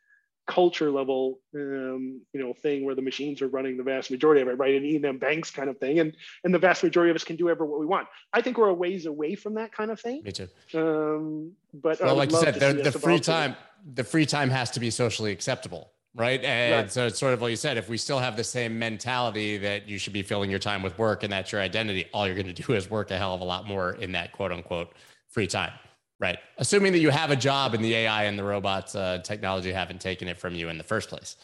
[0.47, 4.49] culture level um, you know thing where the machines are running the vast majority of
[4.49, 4.77] it right?
[4.77, 5.99] And Iain Banks kind of thing.
[5.99, 8.07] And and the vast majority of us can do ever what we want.
[8.33, 10.23] I think we're a ways away from that kind of thing.
[10.23, 10.49] Me too.
[10.75, 13.57] Um, but well like you said the, the free time
[13.95, 16.93] the free time has to be socially acceptable right and right.
[16.93, 19.89] so it's sort of what you said if we still have the same mentality that
[19.89, 22.53] you should be filling your time with work and that's your identity all you're going
[22.53, 24.93] to do is work a hell of a lot more in that quote unquote
[25.29, 25.73] free time
[26.19, 26.39] Right.
[26.57, 30.01] Assuming that you have a job and the AI and the robots uh, technology haven't
[30.01, 31.37] taken it from you in the first place.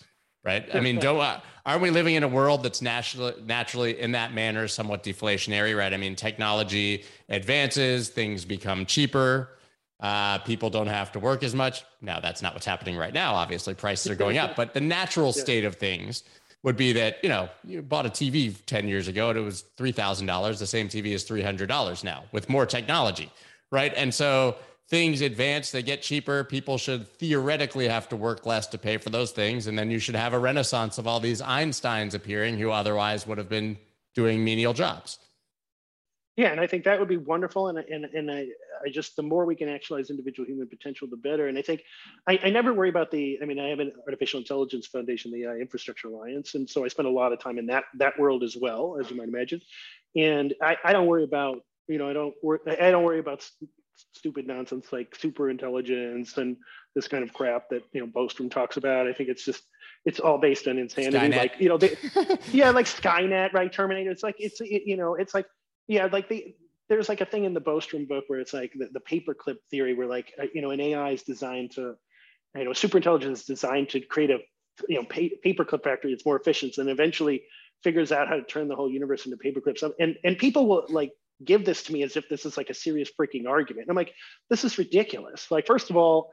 [0.45, 0.67] Right.
[0.75, 4.35] I mean, don't uh, aren't we living in a world that's naturally naturally in that
[4.35, 5.77] manner somewhat deflationary?
[5.77, 5.93] Right.
[5.93, 9.51] I mean, technology advances, things become cheaper.
[10.03, 11.85] Uh, people don't have to work as much.
[12.03, 13.35] Now, that's not what's happening right now.
[13.35, 16.25] Obviously, prices are going up, but the natural state of things
[16.65, 19.62] would be that you know you bought a TV ten years ago and it was
[19.77, 20.59] three thousand dollars.
[20.59, 23.31] The same TV is three hundred dollars now with more technology
[23.73, 23.93] right?
[23.97, 24.55] And so
[24.88, 26.45] things advance, they get cheaper.
[26.45, 29.67] People should theoretically have to work less to pay for those things.
[29.67, 33.38] And then you should have a renaissance of all these Einsteins appearing who otherwise would
[33.38, 33.79] have been
[34.15, 35.19] doing menial jobs.
[36.37, 37.68] Yeah, and I think that would be wonderful.
[37.68, 38.47] And, and, and I,
[38.85, 41.49] I just, the more we can actualize individual human potential, the better.
[41.49, 41.83] And I think
[42.27, 45.45] I, I never worry about the, I mean, I have an artificial intelligence foundation, the
[45.45, 46.55] AI Infrastructure Alliance.
[46.55, 49.11] And so I spend a lot of time in that, that world as well, as
[49.11, 49.61] you might imagine.
[50.16, 53.42] And I, I don't worry about you know, I don't worry, I don't worry about
[53.42, 53.71] st-
[54.14, 56.57] stupid nonsense like super intelligence and
[56.95, 59.07] this kind of crap that you know Bostrom talks about.
[59.07, 59.62] I think it's just
[60.05, 61.35] it's all based on insanity.
[61.35, 61.37] Skynet.
[61.37, 61.97] Like you know, they,
[62.53, 63.73] yeah, like Skynet, right?
[63.73, 64.11] Terminator.
[64.11, 65.47] It's like it's it, you know, it's like
[65.88, 66.55] yeah, like the
[66.88, 69.95] there's like a thing in the Bostrom book where it's like the, the paperclip theory,
[69.95, 71.95] where like uh, you know, an AI is designed to,
[72.57, 74.38] you know, super intelligence is designed to create a
[74.88, 77.45] you know pa- paperclip factory that's more efficient, and eventually
[77.83, 79.83] figures out how to turn the whole universe into paperclips.
[79.99, 81.12] And and people will like
[81.45, 83.88] give this to me as if this is like a serious freaking argument.
[83.88, 84.14] And I'm like,
[84.49, 85.51] this is ridiculous.
[85.51, 86.33] Like, first of all,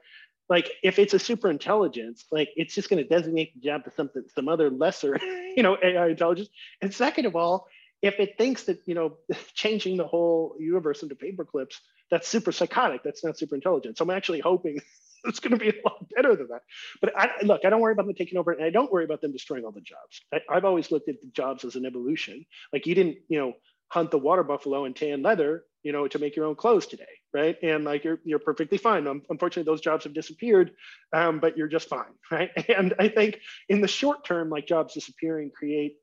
[0.50, 3.92] like if it's a super intelligence, like it's just going to designate the job to
[3.92, 5.18] something, some other lesser,
[5.56, 6.50] you know, AI intelligence.
[6.82, 7.68] And second of all,
[8.02, 9.18] if it thinks that you know
[9.54, 11.80] changing the whole universe into paper clips,
[12.12, 13.04] that's super psychotic.
[13.04, 13.98] That's not super intelligent.
[13.98, 14.80] So I'm actually hoping
[15.26, 16.62] it's going to be a lot better than that.
[17.02, 19.22] But I, look, I don't worry about them taking over, and I don't worry about
[19.22, 20.22] them destroying all the jobs.
[20.34, 22.46] I, I've always looked at the jobs as an evolution.
[22.74, 23.54] Like you didn't, you know,
[23.90, 27.06] hunt the water buffalo and tan leather, you know, to make your own clothes today,
[27.34, 27.58] right?
[27.64, 29.08] And like you're you're perfectly fine.
[29.08, 30.72] Unfortunately, those jobs have disappeared,
[31.14, 32.52] um, but you're just fine, right?
[32.70, 35.98] And I think in the short term, like jobs disappearing create,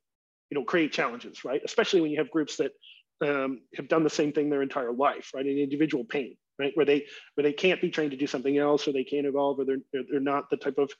[0.50, 1.60] you know, create challenges, right?
[1.64, 2.72] Especially when you have groups that
[3.20, 5.46] um, have done the same thing their entire life, right?
[5.46, 6.72] An individual pain, right?
[6.74, 9.58] Where they where they can't be trained to do something else, or they can't evolve,
[9.58, 10.90] or they're they're not the type of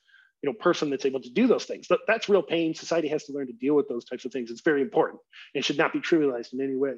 [0.43, 3.25] you know person that's able to do those things but that's real pain society has
[3.25, 5.21] to learn to deal with those types of things it's very important
[5.55, 6.93] and should not be trivialized in any way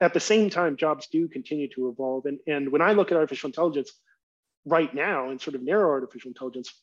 [0.00, 3.16] at the same time jobs do continue to evolve and, and when i look at
[3.16, 3.92] artificial intelligence
[4.66, 6.74] right now and sort of narrow artificial intelligence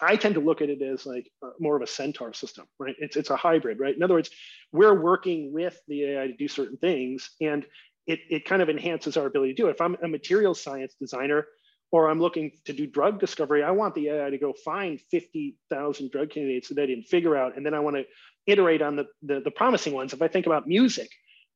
[0.00, 2.94] i tend to look at it as like uh, more of a centaur system right
[2.98, 4.30] it's, it's a hybrid right in other words
[4.72, 7.64] we're working with the ai to do certain things and
[8.06, 10.94] it, it kind of enhances our ability to do it if i'm a material science
[11.00, 11.46] designer
[11.94, 16.10] or I'm looking to do drug discovery, I want the AI to go find 50,000
[16.10, 17.56] drug candidates that I didn't figure out.
[17.56, 18.04] And then I want to
[18.48, 20.12] iterate on the, the, the promising ones.
[20.12, 21.08] If I think about music,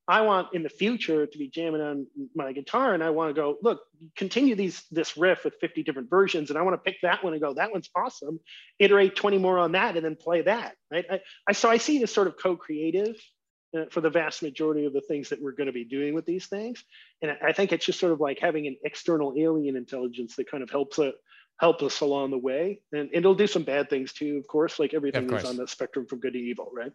[0.08, 3.38] I want in the future to be jamming on my guitar and I want to
[3.38, 3.82] go, look,
[4.16, 6.48] continue these this riff with 50 different versions.
[6.48, 8.40] And I want to pick that one and go, that one's awesome.
[8.78, 10.76] Iterate 20 more on that and then play that.
[10.90, 11.04] Right.
[11.10, 13.16] I, I so I see this sort of co-creative
[13.76, 16.24] uh, for the vast majority of the things that we're going to be doing with
[16.24, 16.82] these things.
[17.20, 20.62] And I think it's just sort of like having an external alien intelligence that kind
[20.62, 21.14] of helps it
[21.60, 22.80] help us along the way.
[22.92, 25.68] And, and it'll do some bad things too, of course, like everything is on the
[25.68, 26.92] spectrum from good to evil, right?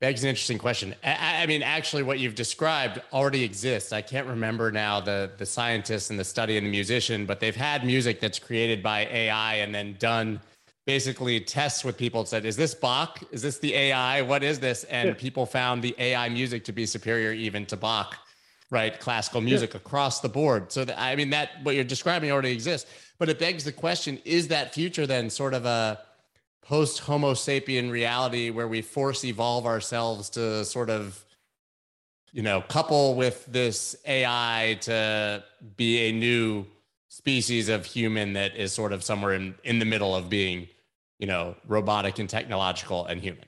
[0.00, 0.94] Begs an interesting question.
[1.04, 3.92] I, I, mean, actually, what you've described already exists.
[3.92, 7.54] I can't remember now the the scientist and the study and the musician, but they've
[7.54, 10.40] had music that's created by AI and then done
[10.86, 13.22] basically tests with people and said, "Is this Bach?
[13.30, 14.22] Is this the AI?
[14.22, 15.14] What is this?" And yeah.
[15.14, 18.16] people found the AI music to be superior even to Bach,
[18.70, 18.98] right?
[18.98, 19.80] Classical music yeah.
[19.80, 20.72] across the board.
[20.72, 24.18] So that, I mean, that what you're describing already exists, but it begs the question:
[24.24, 26.00] Is that future then sort of a
[26.70, 31.24] post Homo sapien reality where we force evolve ourselves to sort of,
[32.30, 35.42] you know, couple with this AI to
[35.76, 36.64] be a new
[37.08, 40.68] species of human that is sort of somewhere in, in the middle of being,
[41.18, 43.46] you know, robotic and technological and human.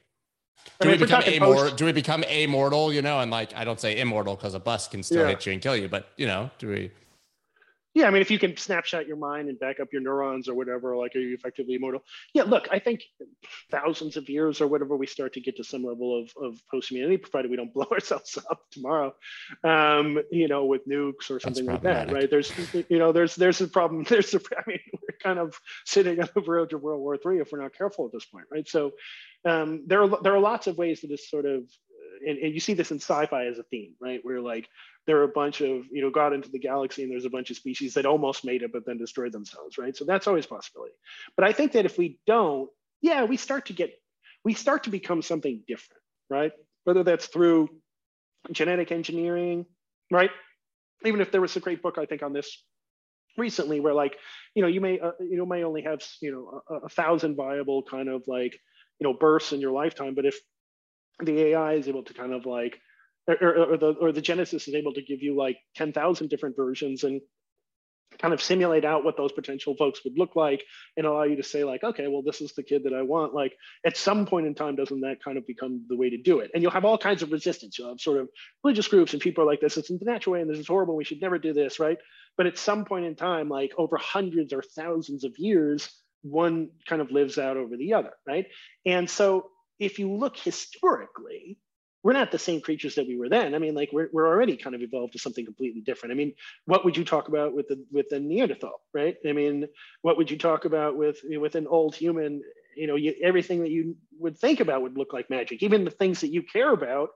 [0.80, 3.62] Do, I mean, we become amor- do we become amortal, you know, and like I
[3.62, 5.28] don't say immortal because a bus can still yeah.
[5.28, 6.90] hit you and kill you, but you know, do we
[7.94, 10.54] yeah, I mean, if you can snapshot your mind and back up your neurons or
[10.54, 12.02] whatever, like, are you effectively immortal?
[12.32, 13.02] Yeah, look, I think
[13.70, 17.18] thousands of years or whatever, we start to get to some level of, of post-humanity,
[17.18, 19.14] provided we don't blow ourselves up tomorrow,
[19.62, 22.30] um, you know, with nukes or something like that, right?
[22.30, 22.50] There's,
[22.88, 24.04] you know, there's there's a problem.
[24.08, 27.40] There's a, I mean, we're kind of sitting on the verge of World War III
[27.40, 28.68] if we're not careful at this point, right?
[28.68, 28.92] So
[29.44, 31.64] um, there are there are lots of ways that this sort of
[32.26, 34.20] and, and you see this in sci-fi as a theme, right?
[34.22, 34.68] Where like
[35.06, 37.50] there are a bunch of, you know, got into the galaxy and there's a bunch
[37.50, 39.96] of species that almost made it, but then destroyed themselves, right?
[39.96, 40.94] So that's always possibility.
[41.36, 43.92] But I think that if we don't, yeah, we start to get,
[44.44, 46.52] we start to become something different, right?
[46.84, 47.68] Whether that's through
[48.50, 49.66] genetic engineering,
[50.10, 50.30] right?
[51.04, 52.62] Even if there was a great book, I think, on this
[53.36, 54.16] recently where like
[54.54, 57.34] you know you may uh, you know may only have you know a, a, thousand
[57.34, 58.58] viable kind of like
[58.98, 60.38] you know bursts in your lifetime but if
[61.24, 62.78] the AI is able to kind of like,
[63.26, 66.56] or, or, the or the Genesis is able to give you like ten thousand different
[66.56, 67.20] versions and
[68.18, 70.62] kind of simulate out what those potential folks would look like
[70.96, 73.34] and allow you to say like okay well this is the kid that i want.
[73.34, 73.54] Like
[73.84, 76.50] at some point in time doesn't that kind of become the way to do it?
[76.54, 77.78] And you'll have all kinds of resistance.
[77.78, 78.28] You'll have sort of
[78.62, 80.96] religious groups and people are like this it's the natural way and this is horrible.
[80.96, 81.98] We should never do this right?
[82.36, 85.90] But at some point in time like over hundreds or thousands of years
[86.22, 88.46] one kind of lives out over the other right?
[88.86, 89.50] And so
[89.82, 91.58] if you look historically,
[92.02, 93.54] we're not the same creatures that we were then.
[93.54, 96.12] I mean, like we're, we're already kind of evolved to something completely different.
[96.12, 96.34] I mean,
[96.66, 99.16] what would you talk about with the with the Neanderthal, right?
[99.28, 99.66] I mean,
[100.02, 102.42] what would you talk about with with an old human?
[102.76, 105.62] You know, you, everything that you would think about would look like magic.
[105.62, 107.10] Even the things that you care about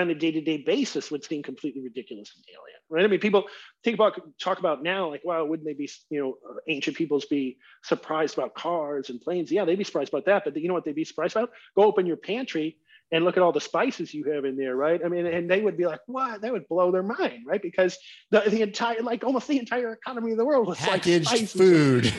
[0.00, 3.04] on a day-to-day basis would seem completely ridiculous and alien, right?
[3.04, 3.44] I mean, people
[3.84, 6.36] think about talk about now, like, wow, wouldn't they be, you know,
[6.68, 9.52] ancient peoples be surprised about cars and planes?
[9.52, 10.44] Yeah, they'd be surprised about that.
[10.44, 11.50] But you know what they'd be surprised about?
[11.76, 12.78] Go open your pantry
[13.12, 15.00] and look at all the spices you have in there, right?
[15.04, 16.40] I mean, and they would be like, what?
[16.40, 17.60] That would blow their mind, right?
[17.60, 17.98] Because
[18.30, 22.06] the, the entire, like almost the entire economy of the world was packaged like food,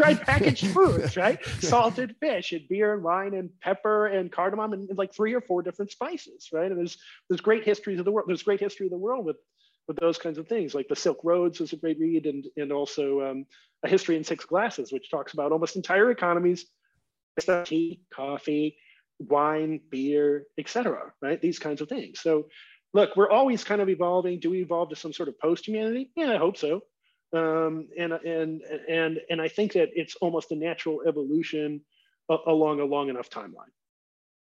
[0.00, 0.20] right?
[0.20, 1.38] Packaged foods, right?
[1.60, 5.62] Salted fish and beer and wine and pepper and cardamom and like three or four
[5.62, 6.70] different spices, right?
[6.70, 6.98] And there's
[7.30, 8.28] there's great histories of the world.
[8.28, 9.36] There's great history of the world with
[9.86, 10.74] with those kinds of things.
[10.74, 13.46] Like the Silk Roads is a great read, and and also um,
[13.84, 16.66] a history in six glasses, which talks about almost entire economies,
[17.64, 18.78] tea, coffee
[19.18, 21.12] wine, beer, etc.
[21.20, 21.40] Right?
[21.40, 22.20] These kinds of things.
[22.20, 22.48] So,
[22.92, 24.40] look, we're always kind of evolving.
[24.40, 26.10] Do we evolve to some sort of post-humanity?
[26.16, 26.82] Yeah, I hope so.
[27.34, 31.80] Um, and and and and I think that it's almost a natural evolution
[32.46, 33.72] along a long enough timeline.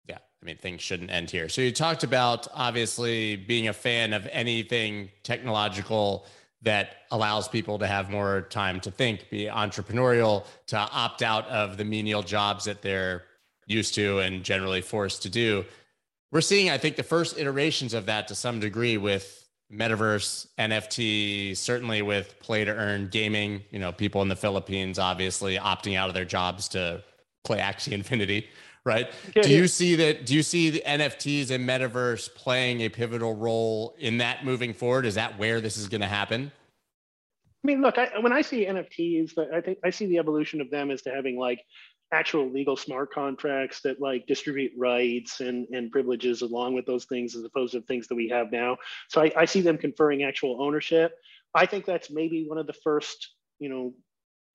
[0.08, 1.47] Yeah, I mean things shouldn't end here.
[1.47, 6.26] So you talked about obviously being a fan of anything technological
[6.63, 11.78] that allows people to have more time to think, be entrepreneurial, to opt out of
[11.78, 13.24] the menial jobs that they're
[13.72, 15.66] used to and generally forced to do.
[16.32, 21.56] We're seeing, I think, the first iterations of that to some degree with metaverse, NFT,
[21.56, 23.62] certainly with play to earn gaming.
[23.72, 27.04] You know, people in the Philippines obviously opting out of their jobs to
[27.44, 28.48] play Axie Infinity,
[28.86, 29.12] right?
[29.42, 30.26] Do you see that?
[30.26, 35.06] Do you see the NFTs and metaverse playing a pivotal role in that moving forward?
[35.06, 36.52] Is that where this is going to happen?
[37.64, 40.72] I mean, look, I, when I see NFTs, I think I see the evolution of
[40.72, 41.64] them as to having like
[42.12, 47.36] actual legal smart contracts that like distribute rights and, and privileges along with those things
[47.36, 48.78] as opposed to things that we have now.
[49.09, 51.14] So I, I see them conferring actual ownership.
[51.55, 53.93] I think that's maybe one of the first, you know,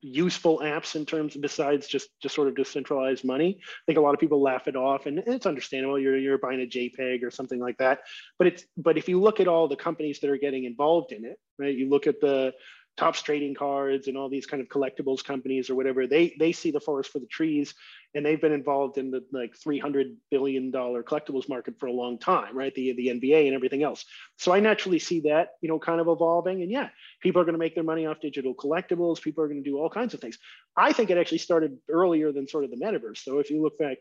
[0.03, 3.59] useful apps in terms of besides just just sort of decentralized money.
[3.61, 5.99] I think a lot of people laugh it off, and it's understandable.
[5.99, 8.01] You're you're buying a JPEG or something like that,
[8.39, 11.25] but it's but if you look at all the companies that are getting involved in
[11.25, 11.75] it, right?
[11.75, 12.53] You look at the
[12.97, 16.71] Topps trading cards and all these kind of collectibles companies or whatever they they see
[16.71, 17.75] the forest for the trees
[18.15, 22.19] and they've been involved in the like 300 billion dollar collectibles market for a long
[22.19, 22.75] time right?
[22.75, 24.05] The the nba and everything else.
[24.39, 26.89] So i naturally see that you know kind of evolving and yeah
[27.21, 29.21] people are going to make their money off digital collectibles.
[29.21, 30.39] People are going to do all kinds of things.
[30.77, 33.19] I think it actually started earlier than sort of the metaverse.
[33.19, 33.99] So if you look back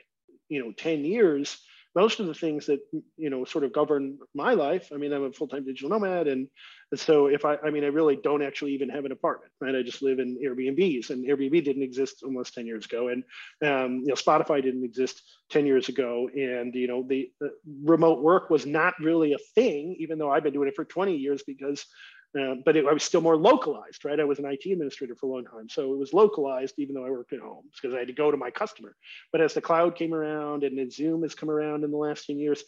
[0.47, 1.59] you know 10 years
[1.95, 2.79] most of the things that
[3.17, 6.47] you know sort of govern my life i mean i'm a full-time digital nomad and,
[6.93, 9.75] so if i i mean i really don't actually even have an apartment right?
[9.75, 13.23] I just live in airbnbs and airbnb didn't exist almost 10 years ago and
[13.63, 17.49] um, you know spotify didn't exist 10 years ago and you know the, the
[17.83, 21.15] remote work was not really a thing even though i've been doing it for 20
[21.15, 21.85] years because
[22.39, 24.19] uh, but it, I was still more localized, right?
[24.19, 25.69] I was an IT administrator for a long time.
[25.69, 28.29] So it was localized, even though I worked at home because I had to go
[28.29, 28.95] to my customer.
[29.31, 32.37] But as the cloud came around and Zoom has come around in the last 10
[32.37, 32.63] years,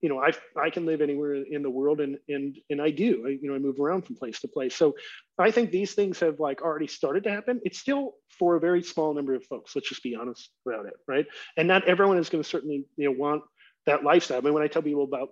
[0.00, 3.24] you know, I, I can live anywhere in the world and, and, and I do,
[3.26, 4.74] I, you know, I move around from place to place.
[4.74, 4.94] So
[5.38, 7.60] I think these things have like already started to happen.
[7.64, 9.74] It's still for a very small number of folks.
[9.74, 10.94] Let's just be honest about it.
[11.06, 11.26] Right.
[11.56, 13.42] And not everyone is going to certainly, you know, want
[13.86, 14.38] that lifestyle.
[14.38, 15.30] I mean, when I tell people about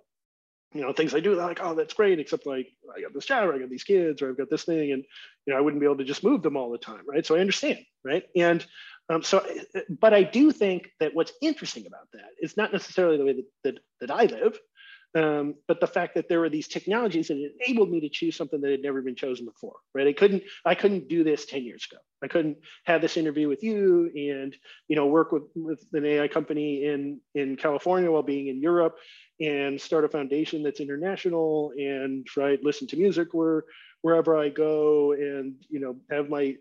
[0.73, 1.35] you know things I do.
[1.35, 2.19] They're like, oh, that's great.
[2.19, 4.63] Except like I got this job, or I got these kids, or I've got this
[4.63, 5.03] thing, and
[5.45, 7.25] you know I wouldn't be able to just move them all the time, right?
[7.25, 8.23] So I understand, right?
[8.35, 8.65] And
[9.09, 9.43] um, so,
[9.89, 13.45] but I do think that what's interesting about that is not necessarily the way that
[13.63, 14.59] that, that I live,
[15.15, 18.61] um, but the fact that there were these technologies that enabled me to choose something
[18.61, 20.07] that had never been chosen before, right?
[20.07, 21.99] I couldn't, I couldn't do this 10 years ago.
[22.23, 24.55] I couldn't have this interview with you and,
[24.87, 28.97] you know, work with, with an AI company in, in California while being in Europe
[29.39, 33.63] and start a foundation that's international and right, listen to music where,
[34.01, 36.57] wherever I go and, you know, have my, you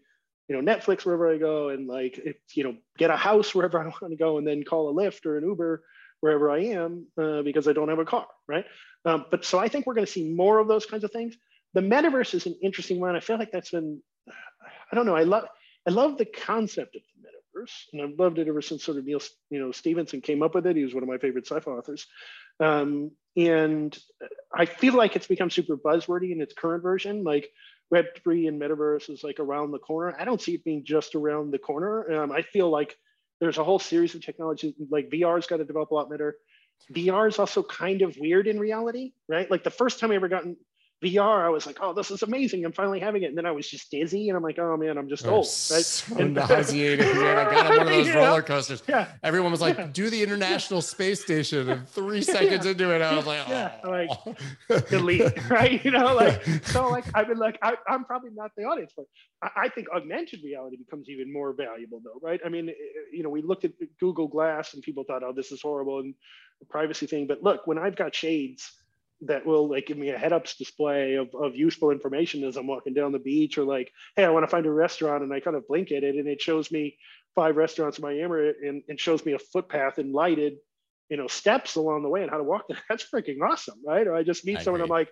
[0.48, 3.84] know, Netflix wherever I go and like, if, you know, get a house wherever I
[3.84, 5.82] want to go and then call a Lyft or an Uber
[6.20, 8.64] wherever I am uh, because I don't have a car, right?
[9.04, 11.36] Um, but so I think we're going to see more of those kinds of things.
[11.74, 13.14] The metaverse is an interesting one.
[13.14, 14.02] I feel like that's been,
[14.90, 15.14] I don't know.
[15.14, 15.44] I love,
[15.86, 19.04] I love the concept of the metaverse, and I've loved it ever since sort of
[19.04, 19.20] Neil
[19.50, 20.76] you know, Stephenson came up with it.
[20.76, 22.06] He was one of my favorite sci-fi authors,
[22.60, 23.96] um, and
[24.54, 27.22] I feel like it's become super buzzwordy in its current version.
[27.24, 27.50] Like
[27.90, 30.14] Web three and metaverse is like around the corner.
[30.18, 32.22] I don't see it being just around the corner.
[32.22, 32.96] Um, I feel like
[33.40, 36.36] there's a whole series of technologies like VR's got to develop a lot better.
[36.92, 39.50] VR is also kind of weird in reality, right?
[39.50, 40.56] Like the first time I ever got in
[41.02, 42.64] VR, I was like, oh, this is amazing.
[42.64, 43.26] I'm finally having it.
[43.26, 45.44] And then I was just dizzy and I'm like, oh man, I'm just old.
[45.44, 45.46] Right?
[45.46, 47.06] So and, nauseating.
[47.06, 47.38] man.
[47.38, 48.82] I got on one of those roller coasters.
[48.88, 49.06] Yeah.
[49.22, 49.88] Everyone was like, yeah.
[49.92, 51.68] do the International Space Station.
[51.68, 52.72] And three seconds yeah.
[52.72, 53.50] into it, I was like, oh.
[53.50, 55.84] yeah, like delete, right?
[55.84, 59.06] You know, like, so like, I've been like, I, am probably not the audience, but
[59.40, 62.40] I, I, think augmented reality becomes even more valuable though, right?
[62.44, 65.32] I mean, eh, eh, you know, we looked at Google Glass and people thought, oh,
[65.32, 66.14] this is horrible and
[66.58, 67.28] the privacy thing.
[67.28, 68.72] But look, when I've got shades,
[69.22, 72.94] that will like give me a head-ups display of, of useful information as I'm walking
[72.94, 75.56] down the beach or like, hey, I want to find a restaurant and I kind
[75.56, 76.96] of blink at it and it shows me
[77.34, 80.54] five restaurants in Miami and, and shows me a footpath and lighted,
[81.08, 82.78] you know, steps along the way and how to walk there.
[82.88, 84.06] That's freaking awesome, right?
[84.06, 84.94] Or I just meet I someone, agree.
[84.94, 85.08] I'm like,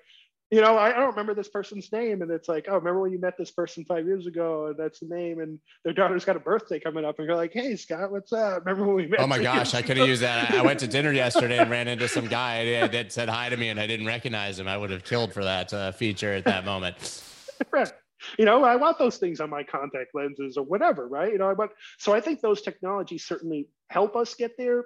[0.50, 2.22] you know, I, I, don't remember this person's name.
[2.22, 4.68] And it's like, oh, remember when you met this person five years ago?
[4.68, 5.40] And that's the name.
[5.40, 7.18] And their daughter's got a birthday coming up.
[7.18, 8.64] And you're like, hey, Scott, what's up?
[8.64, 9.20] Remember when we met?
[9.20, 10.52] Oh my gosh, I could have used that.
[10.52, 13.70] I went to dinner yesterday and ran into some guy that said hi to me
[13.70, 14.68] and I didn't recognize him.
[14.68, 17.22] I would have killed for that uh, feature at that moment.
[17.72, 17.92] right.
[18.38, 21.32] You know, I want those things on my contact lenses or whatever, right?
[21.32, 24.84] You know, I want, so I think those technologies certainly help us get there.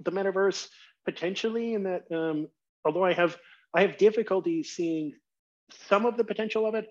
[0.00, 0.68] The metaverse
[1.04, 2.48] potentially, in that, um,
[2.84, 3.36] although I have,
[3.74, 5.14] I have difficulty seeing
[5.88, 6.86] some of the potential of it.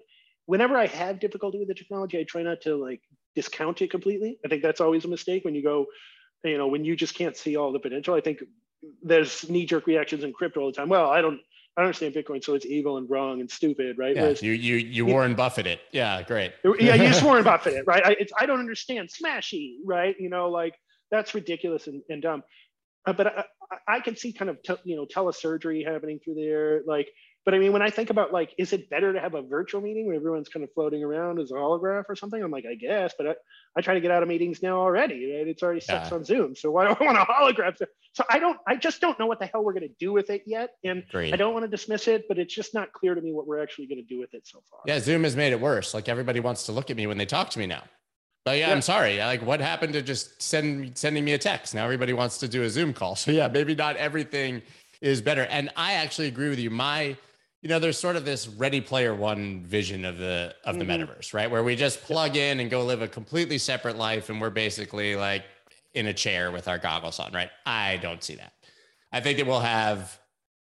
[0.45, 3.01] Whenever I have difficulty with the technology, I try not to like
[3.35, 4.39] discount it completely.
[4.45, 5.87] I think that's always a mistake when you go,
[6.43, 8.13] you know, when you just can't see all the potential.
[8.13, 8.43] I think
[9.01, 10.89] there's knee-jerk reactions in crypto all the time.
[10.89, 11.39] Well, I don't
[11.75, 14.15] I don't understand Bitcoin, so it's evil and wrong and stupid, right?
[14.15, 15.79] Yeah, Whereas, you you you Warren Buffett it.
[15.91, 16.53] Yeah, great.
[16.79, 18.05] yeah, you just Warren Buffett it, right?
[18.05, 20.15] I, it's I don't understand smashy, right?
[20.19, 20.75] You know, like
[21.09, 22.43] that's ridiculous and, and dumb.
[23.07, 23.43] Uh, but I,
[23.87, 27.09] I can see kind of te- you know telesurgery happening through there, like.
[27.45, 29.81] But I mean, when I think about like, is it better to have a virtual
[29.81, 32.41] meeting where everyone's kind of floating around as a holograph or something?
[32.41, 33.35] I'm like, I guess, but I,
[33.77, 35.35] I try to get out of meetings now already.
[35.35, 35.45] Right?
[35.49, 36.15] It's already set yeah.
[36.15, 37.85] on Zoom, so why do I want a holograph?
[38.13, 40.29] So I don't, I just don't know what the hell we're going to do with
[40.29, 41.33] it yet, and Great.
[41.33, 43.61] I don't want to dismiss it, but it's just not clear to me what we're
[43.61, 44.79] actually going to do with it so far.
[44.85, 45.93] Yeah, Zoom has made it worse.
[45.93, 47.83] Like everybody wants to look at me when they talk to me now.
[48.45, 49.19] But yeah, yeah, I'm sorry.
[49.19, 51.73] Like, what happened to just send sending me a text?
[51.73, 53.15] Now everybody wants to do a Zoom call.
[53.23, 54.61] So yeah, maybe not everything
[55.01, 55.43] is better.
[55.43, 56.69] And I actually agree with you.
[56.69, 57.15] My
[57.61, 61.03] you know, there's sort of this Ready Player One vision of the of the mm-hmm.
[61.03, 61.49] metaverse, right?
[61.49, 65.15] Where we just plug in and go live a completely separate life, and we're basically
[65.15, 65.45] like
[65.93, 67.49] in a chair with our goggles on, right?
[67.65, 68.51] I don't see that.
[69.13, 70.19] I think that we'll have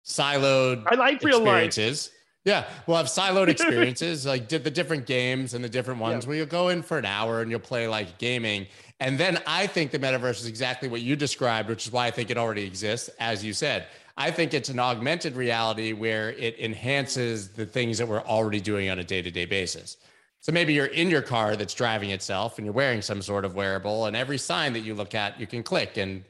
[0.04, 2.08] siloed I like real experiences.
[2.08, 2.17] Life.
[2.48, 6.30] Yeah, we'll have siloed experiences, like the different games and the different ones yeah.
[6.30, 8.68] where you'll go in for an hour and you'll play like gaming.
[9.02, 12.12] And then I think the metaverse is exactly what you described, which is why I
[12.12, 13.88] think it already exists, as you said.
[14.16, 18.90] I think it's an augmented reality where it enhances the things that we're already doing
[18.90, 19.98] on a day to day basis.
[20.40, 23.56] So maybe you're in your car that's driving itself and you're wearing some sort of
[23.56, 26.24] wearable, and every sign that you look at, you can click and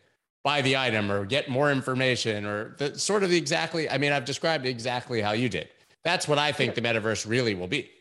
[0.44, 3.88] buy the item or get more information or the sort of the exactly.
[3.88, 5.70] I mean, I've described exactly how you did.
[6.08, 7.92] That's what I think the metaverse really will be.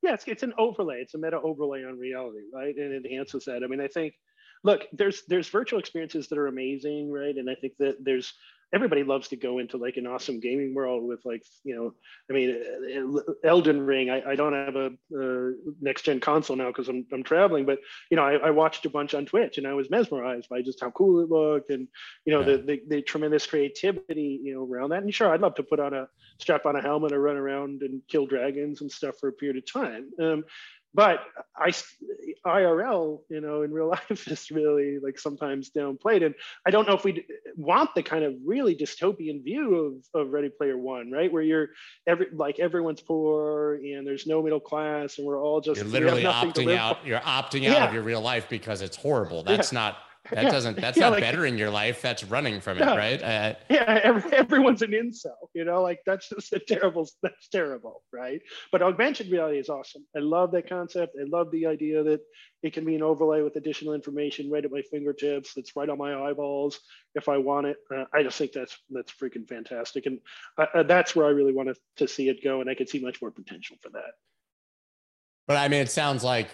[0.00, 1.00] Yeah, it's, it's an overlay.
[1.00, 2.72] It's a meta overlay on reality, right?
[2.76, 3.64] And it enhances that.
[3.64, 4.14] I mean, I think,
[4.62, 7.34] look, there's there's virtual experiences that are amazing, right?
[7.34, 8.32] And I think that there's
[8.72, 11.92] everybody loves to go into like an awesome gaming world with like you know
[12.28, 16.88] i mean elden ring i, I don't have a, a next gen console now because
[16.88, 17.78] I'm, I'm traveling but
[18.10, 20.80] you know I, I, watched a bunch on twitch and i was mesmerized by just
[20.80, 21.88] how cool it looked and
[22.24, 22.56] you know yeah.
[22.56, 25.80] the, the, the tremendous creativity you know around that and sure i'd love to put
[25.80, 26.06] on a
[26.38, 29.56] strap on a helmet or run around and kill dragons and stuff for a period
[29.56, 30.44] of time um,
[30.94, 31.20] but
[31.56, 31.72] I
[32.46, 36.24] IRL, you know, in real life is really like sometimes downplayed.
[36.24, 36.34] And
[36.66, 37.24] I don't know if we
[37.56, 41.32] want the kind of really dystopian view of, of Ready Player One, right?
[41.32, 41.68] Where you're
[42.06, 46.22] every like everyone's poor and there's no middle class and we're all just you're literally
[46.24, 47.02] opting out.
[47.02, 47.08] For.
[47.08, 47.88] You're opting out yeah.
[47.88, 49.42] of your real life because it's horrible.
[49.42, 49.80] That's yeah.
[49.80, 49.96] not
[50.30, 50.50] that yeah.
[50.50, 52.02] doesn't that's yeah, not like, bettering your life.
[52.02, 53.22] That's running from it right?
[53.22, 55.82] Uh, yeah every, everyone's an incel you know?
[55.82, 58.40] Like that's just a terrible that's terrible right?
[58.72, 60.06] But augmented reality is awesome.
[60.16, 61.16] I love that concept.
[61.20, 62.20] I love the idea that
[62.62, 65.52] it can be an overlay with additional information right at my fingertips.
[65.54, 66.80] That's right on my eyeballs.
[67.14, 70.06] If i want it uh, i just think that's that's freaking fantastic.
[70.06, 70.20] And
[70.58, 72.88] uh, uh that's where i really wanted to, to see it go and i could
[72.88, 74.12] see much more potential for that.
[75.46, 76.48] But i mean it sounds like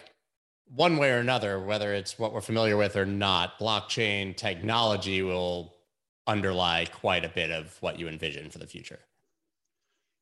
[0.69, 5.75] one way or another, whether it's what we're familiar with or not, blockchain technology will
[6.27, 8.99] underlie quite a bit of what you envision for the future.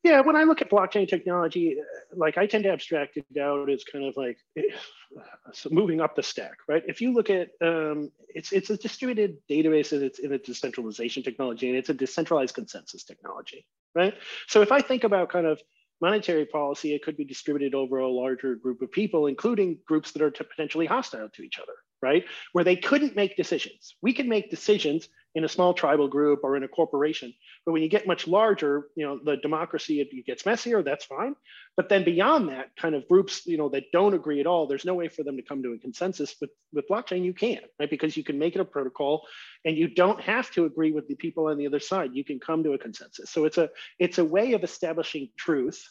[0.03, 1.77] Yeah, when I look at blockchain technology,
[2.13, 4.37] like I tend to abstract it out as kind of like
[5.71, 6.83] moving up the stack, right?
[6.87, 11.23] If you look at um, it's it's a distributed database and it's in a decentralization
[11.23, 13.65] technology and it's a decentralized consensus technology,
[13.95, 14.13] right?
[14.45, 15.59] So if I think about kind of
[16.01, 20.21] monetary policy, it could be distributed over a larger group of people, including groups that
[20.21, 22.25] are potentially hostile to each other, right?
[22.51, 23.95] Where they couldn't make decisions.
[24.01, 27.33] We can make decisions in a small tribal group or in a corporation.
[27.65, 30.81] But when you get much larger, you know, the democracy it gets messier.
[30.81, 31.35] That's fine.
[31.75, 34.85] But then beyond that, kind of groups, you know, that don't agree at all, there's
[34.85, 36.35] no way for them to come to a consensus.
[36.39, 37.89] With with blockchain, you can, right?
[37.89, 39.27] Because you can make it a protocol,
[39.65, 42.11] and you don't have to agree with the people on the other side.
[42.13, 43.29] You can come to a consensus.
[43.29, 43.69] So it's a
[43.99, 45.83] it's a way of establishing truth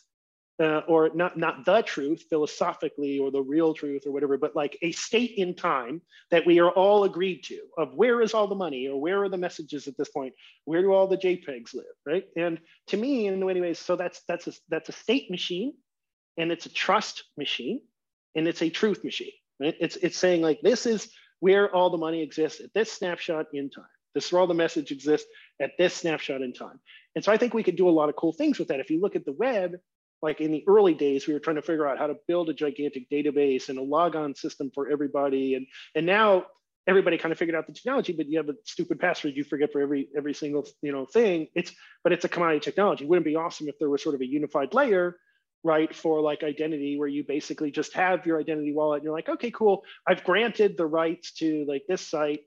[0.60, 4.78] uh, or not not the truth philosophically or the real truth or whatever but like
[4.82, 6.00] a state in time
[6.30, 9.28] that we are all agreed to of where is all the money or where are
[9.28, 10.32] the messages at this point?
[10.64, 12.24] Where do all the jpegs live right?
[12.36, 15.74] And to me in many ways so that's that's a that's a state machine
[16.36, 17.80] and it's a trust machine
[18.36, 19.74] and it's a truth machine right?
[19.80, 21.08] It's it's saying like this is
[21.40, 23.84] where all the money exists at this snapshot in time.
[24.14, 25.26] This is where all the message exists
[25.60, 26.78] at this snapshot in time.
[27.16, 28.80] And so i think we could do a lot of cool things with that.
[28.80, 29.72] If you look at the web
[30.24, 32.54] like in the early days, we were trying to figure out how to build a
[32.54, 35.54] gigantic database and a logon system for everybody.
[35.54, 36.46] And, and now
[36.86, 39.70] everybody kind of figured out the technology, but you have a stupid password you forget
[39.70, 41.48] for every every single you know thing.
[41.54, 41.72] It's
[42.02, 43.04] but it's a commodity technology.
[43.04, 45.18] Wouldn't be awesome if there was sort of a unified layer,
[45.62, 49.28] right, for like identity where you basically just have your identity wallet and you're like,
[49.28, 49.84] okay, cool.
[50.06, 52.40] I've granted the rights to like this site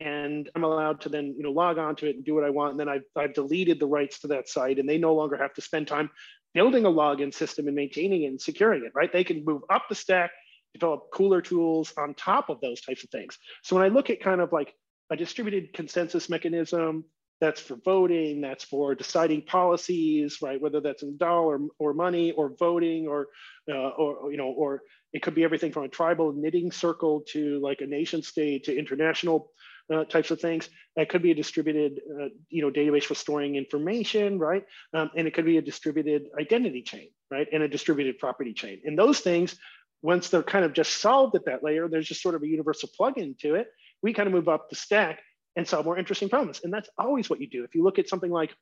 [0.00, 2.50] and I'm allowed to then you know log on to it and do what I
[2.50, 2.72] want.
[2.72, 5.54] And then I've, I've deleted the rights to that site, and they no longer have
[5.54, 6.10] to spend time
[6.54, 9.12] building a login system and maintaining it and securing it, right?
[9.12, 10.30] They can move up the stack,
[10.74, 13.38] develop cooler tools on top of those types of things.
[13.62, 14.74] So when I look at kind of like
[15.10, 17.04] a distributed consensus mechanism,
[17.40, 20.60] that's for voting, that's for deciding policies, right?
[20.60, 23.26] Whether that's in dollar or money or voting or,
[23.68, 24.82] uh, or, you know, or
[25.12, 28.76] it could be everything from a tribal knitting circle to like a nation state to
[28.76, 29.50] international
[29.92, 30.68] uh, types of things.
[30.96, 34.64] It could be a distributed, uh, you know, database for storing information, right?
[34.94, 37.46] Um, and it could be a distributed identity chain, right?
[37.52, 38.80] And a distributed property chain.
[38.84, 39.56] And those things,
[40.02, 42.88] once they're kind of just solved at that layer, there's just sort of a universal
[42.98, 43.68] plugin to it.
[44.02, 45.20] We kind of move up the stack
[45.56, 46.60] and solve more interesting problems.
[46.64, 47.64] And that's always what you do.
[47.64, 48.54] If you look at something like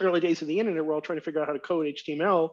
[0.00, 2.50] early days of the internet, we're all trying to figure out how to code HTML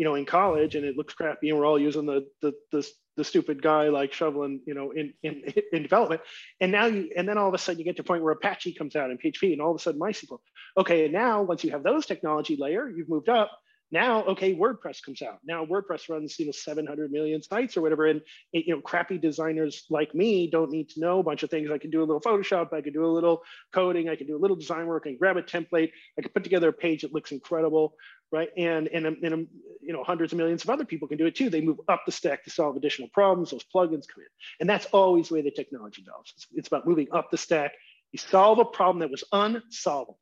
[0.00, 2.88] you know, in college and it looks crappy and we're all using the, the, the,
[3.18, 5.42] the stupid guy like shoveling, you know, in, in,
[5.74, 6.22] in development.
[6.58, 8.32] And now you, and then all of a sudden you get to a point where
[8.32, 10.38] Apache comes out and PHP and all of a sudden MySQL.
[10.78, 13.50] Okay, and now once you have those technology layer, you've moved up,
[13.92, 18.06] now okay wordpress comes out now wordpress runs you know 700 million sites or whatever
[18.06, 18.20] and
[18.52, 21.78] you know crappy designers like me don't need to know a bunch of things i
[21.78, 23.42] can do a little photoshop i can do a little
[23.72, 26.44] coding i can do a little design work and grab a template i can put
[26.44, 27.94] together a page that looks incredible
[28.32, 28.48] right?
[28.56, 29.48] And and, um, and um,
[29.80, 31.50] you know hundreds of millions of other people can do it too.
[31.50, 33.50] They move up the stack to solve additional problems.
[33.50, 34.30] Those plugins come in.
[34.60, 36.32] And that's always the way the technology develops.
[36.36, 37.72] It's, it's about moving up the stack.
[38.12, 40.18] You solve a problem that was unsolvable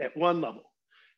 [0.00, 0.62] at one level.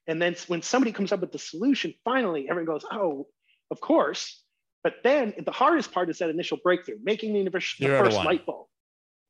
[0.07, 3.27] And then when somebody comes up with the solution, finally everyone goes, oh,
[3.71, 4.43] of course.
[4.83, 8.45] But then the hardest part is that initial breakthrough, making the, universe, the first light
[8.45, 8.67] bulb,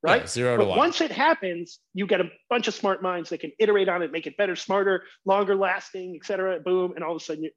[0.04, 0.22] right?
[0.22, 0.78] Yeah, zero but to one.
[0.78, 4.12] Once it happens, you get a bunch of smart minds that can iterate on it,
[4.12, 6.92] make it better, smarter, longer lasting, et cetera, boom.
[6.94, 7.50] And all of a sudden, you,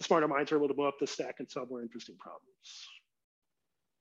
[0.00, 2.88] the smarter minds are able to move up the stack and solve more interesting problems.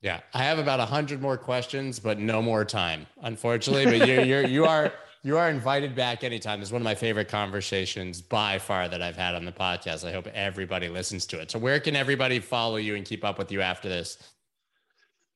[0.02, 3.86] Yeah, I have about a hundred more questions, but no more time, unfortunately.
[3.86, 4.92] But you're, you're you are
[5.24, 6.62] you are invited back anytime.
[6.62, 10.06] It's one of my favorite conversations by far that I've had on the podcast.
[10.06, 11.52] I hope everybody listens to it.
[11.52, 14.18] So, where can everybody follow you and keep up with you after this?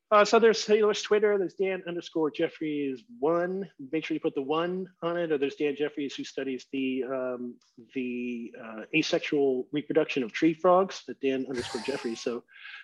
[0.10, 1.38] Uh, so there's you know, there's Twitter.
[1.38, 3.70] There's Dan underscore Jeffries one.
[3.91, 5.34] Make sure you put the one on it.
[5.34, 7.55] Or there's Dan Jeffries who studies the um,
[7.93, 11.03] the uh, asexual reproduction of tree frogs.
[11.08, 12.22] That Dan underscore Jeffries.
[12.22, 12.43] So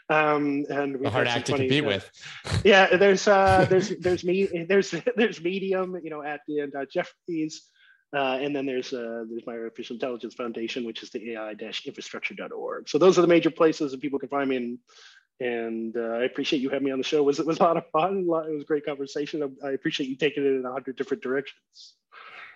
[0.09, 2.11] um, and a hard act to compete uh, with.
[2.65, 5.97] Yeah, there's uh, there's there's me there's there's Medium.
[6.03, 7.69] You know, at the end uh, Jeffries.
[8.15, 12.87] Uh, and then there's uh, there's my artificial intelligence foundation, which is the AI-infrastructure.org.
[12.87, 14.57] So those are the major places that people can find me.
[14.57, 14.77] And
[15.43, 17.17] and uh, I appreciate you having me on the show.
[17.17, 18.19] It was it was a lot of fun.
[18.19, 19.57] It was a great conversation.
[19.63, 21.95] I, appreciate you taking it in a hundred different directions.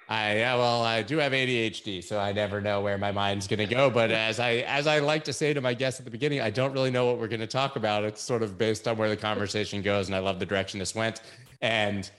[0.07, 3.59] I yeah, well, I do have ADHD, so I never know where my mind's going
[3.59, 3.89] to go.
[3.89, 6.49] But as I as I like to say to my guests at the beginning, I
[6.49, 8.05] don't really know what we're going to talk about.
[8.05, 10.95] It's sort of based on where the conversation goes, and I love the direction this
[10.95, 11.21] went.
[11.61, 12.09] And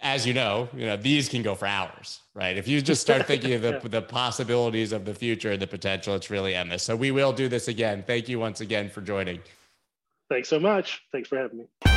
[0.00, 2.56] as you know, you know these can go for hours, right?
[2.56, 6.14] If you just start thinking of the, the possibilities of the future and the potential,
[6.14, 6.82] it's really endless.
[6.82, 8.02] So we will do this again.
[8.06, 9.40] Thank you once again for joining.
[10.34, 11.00] Thanks so much.
[11.12, 11.93] Thanks for having me.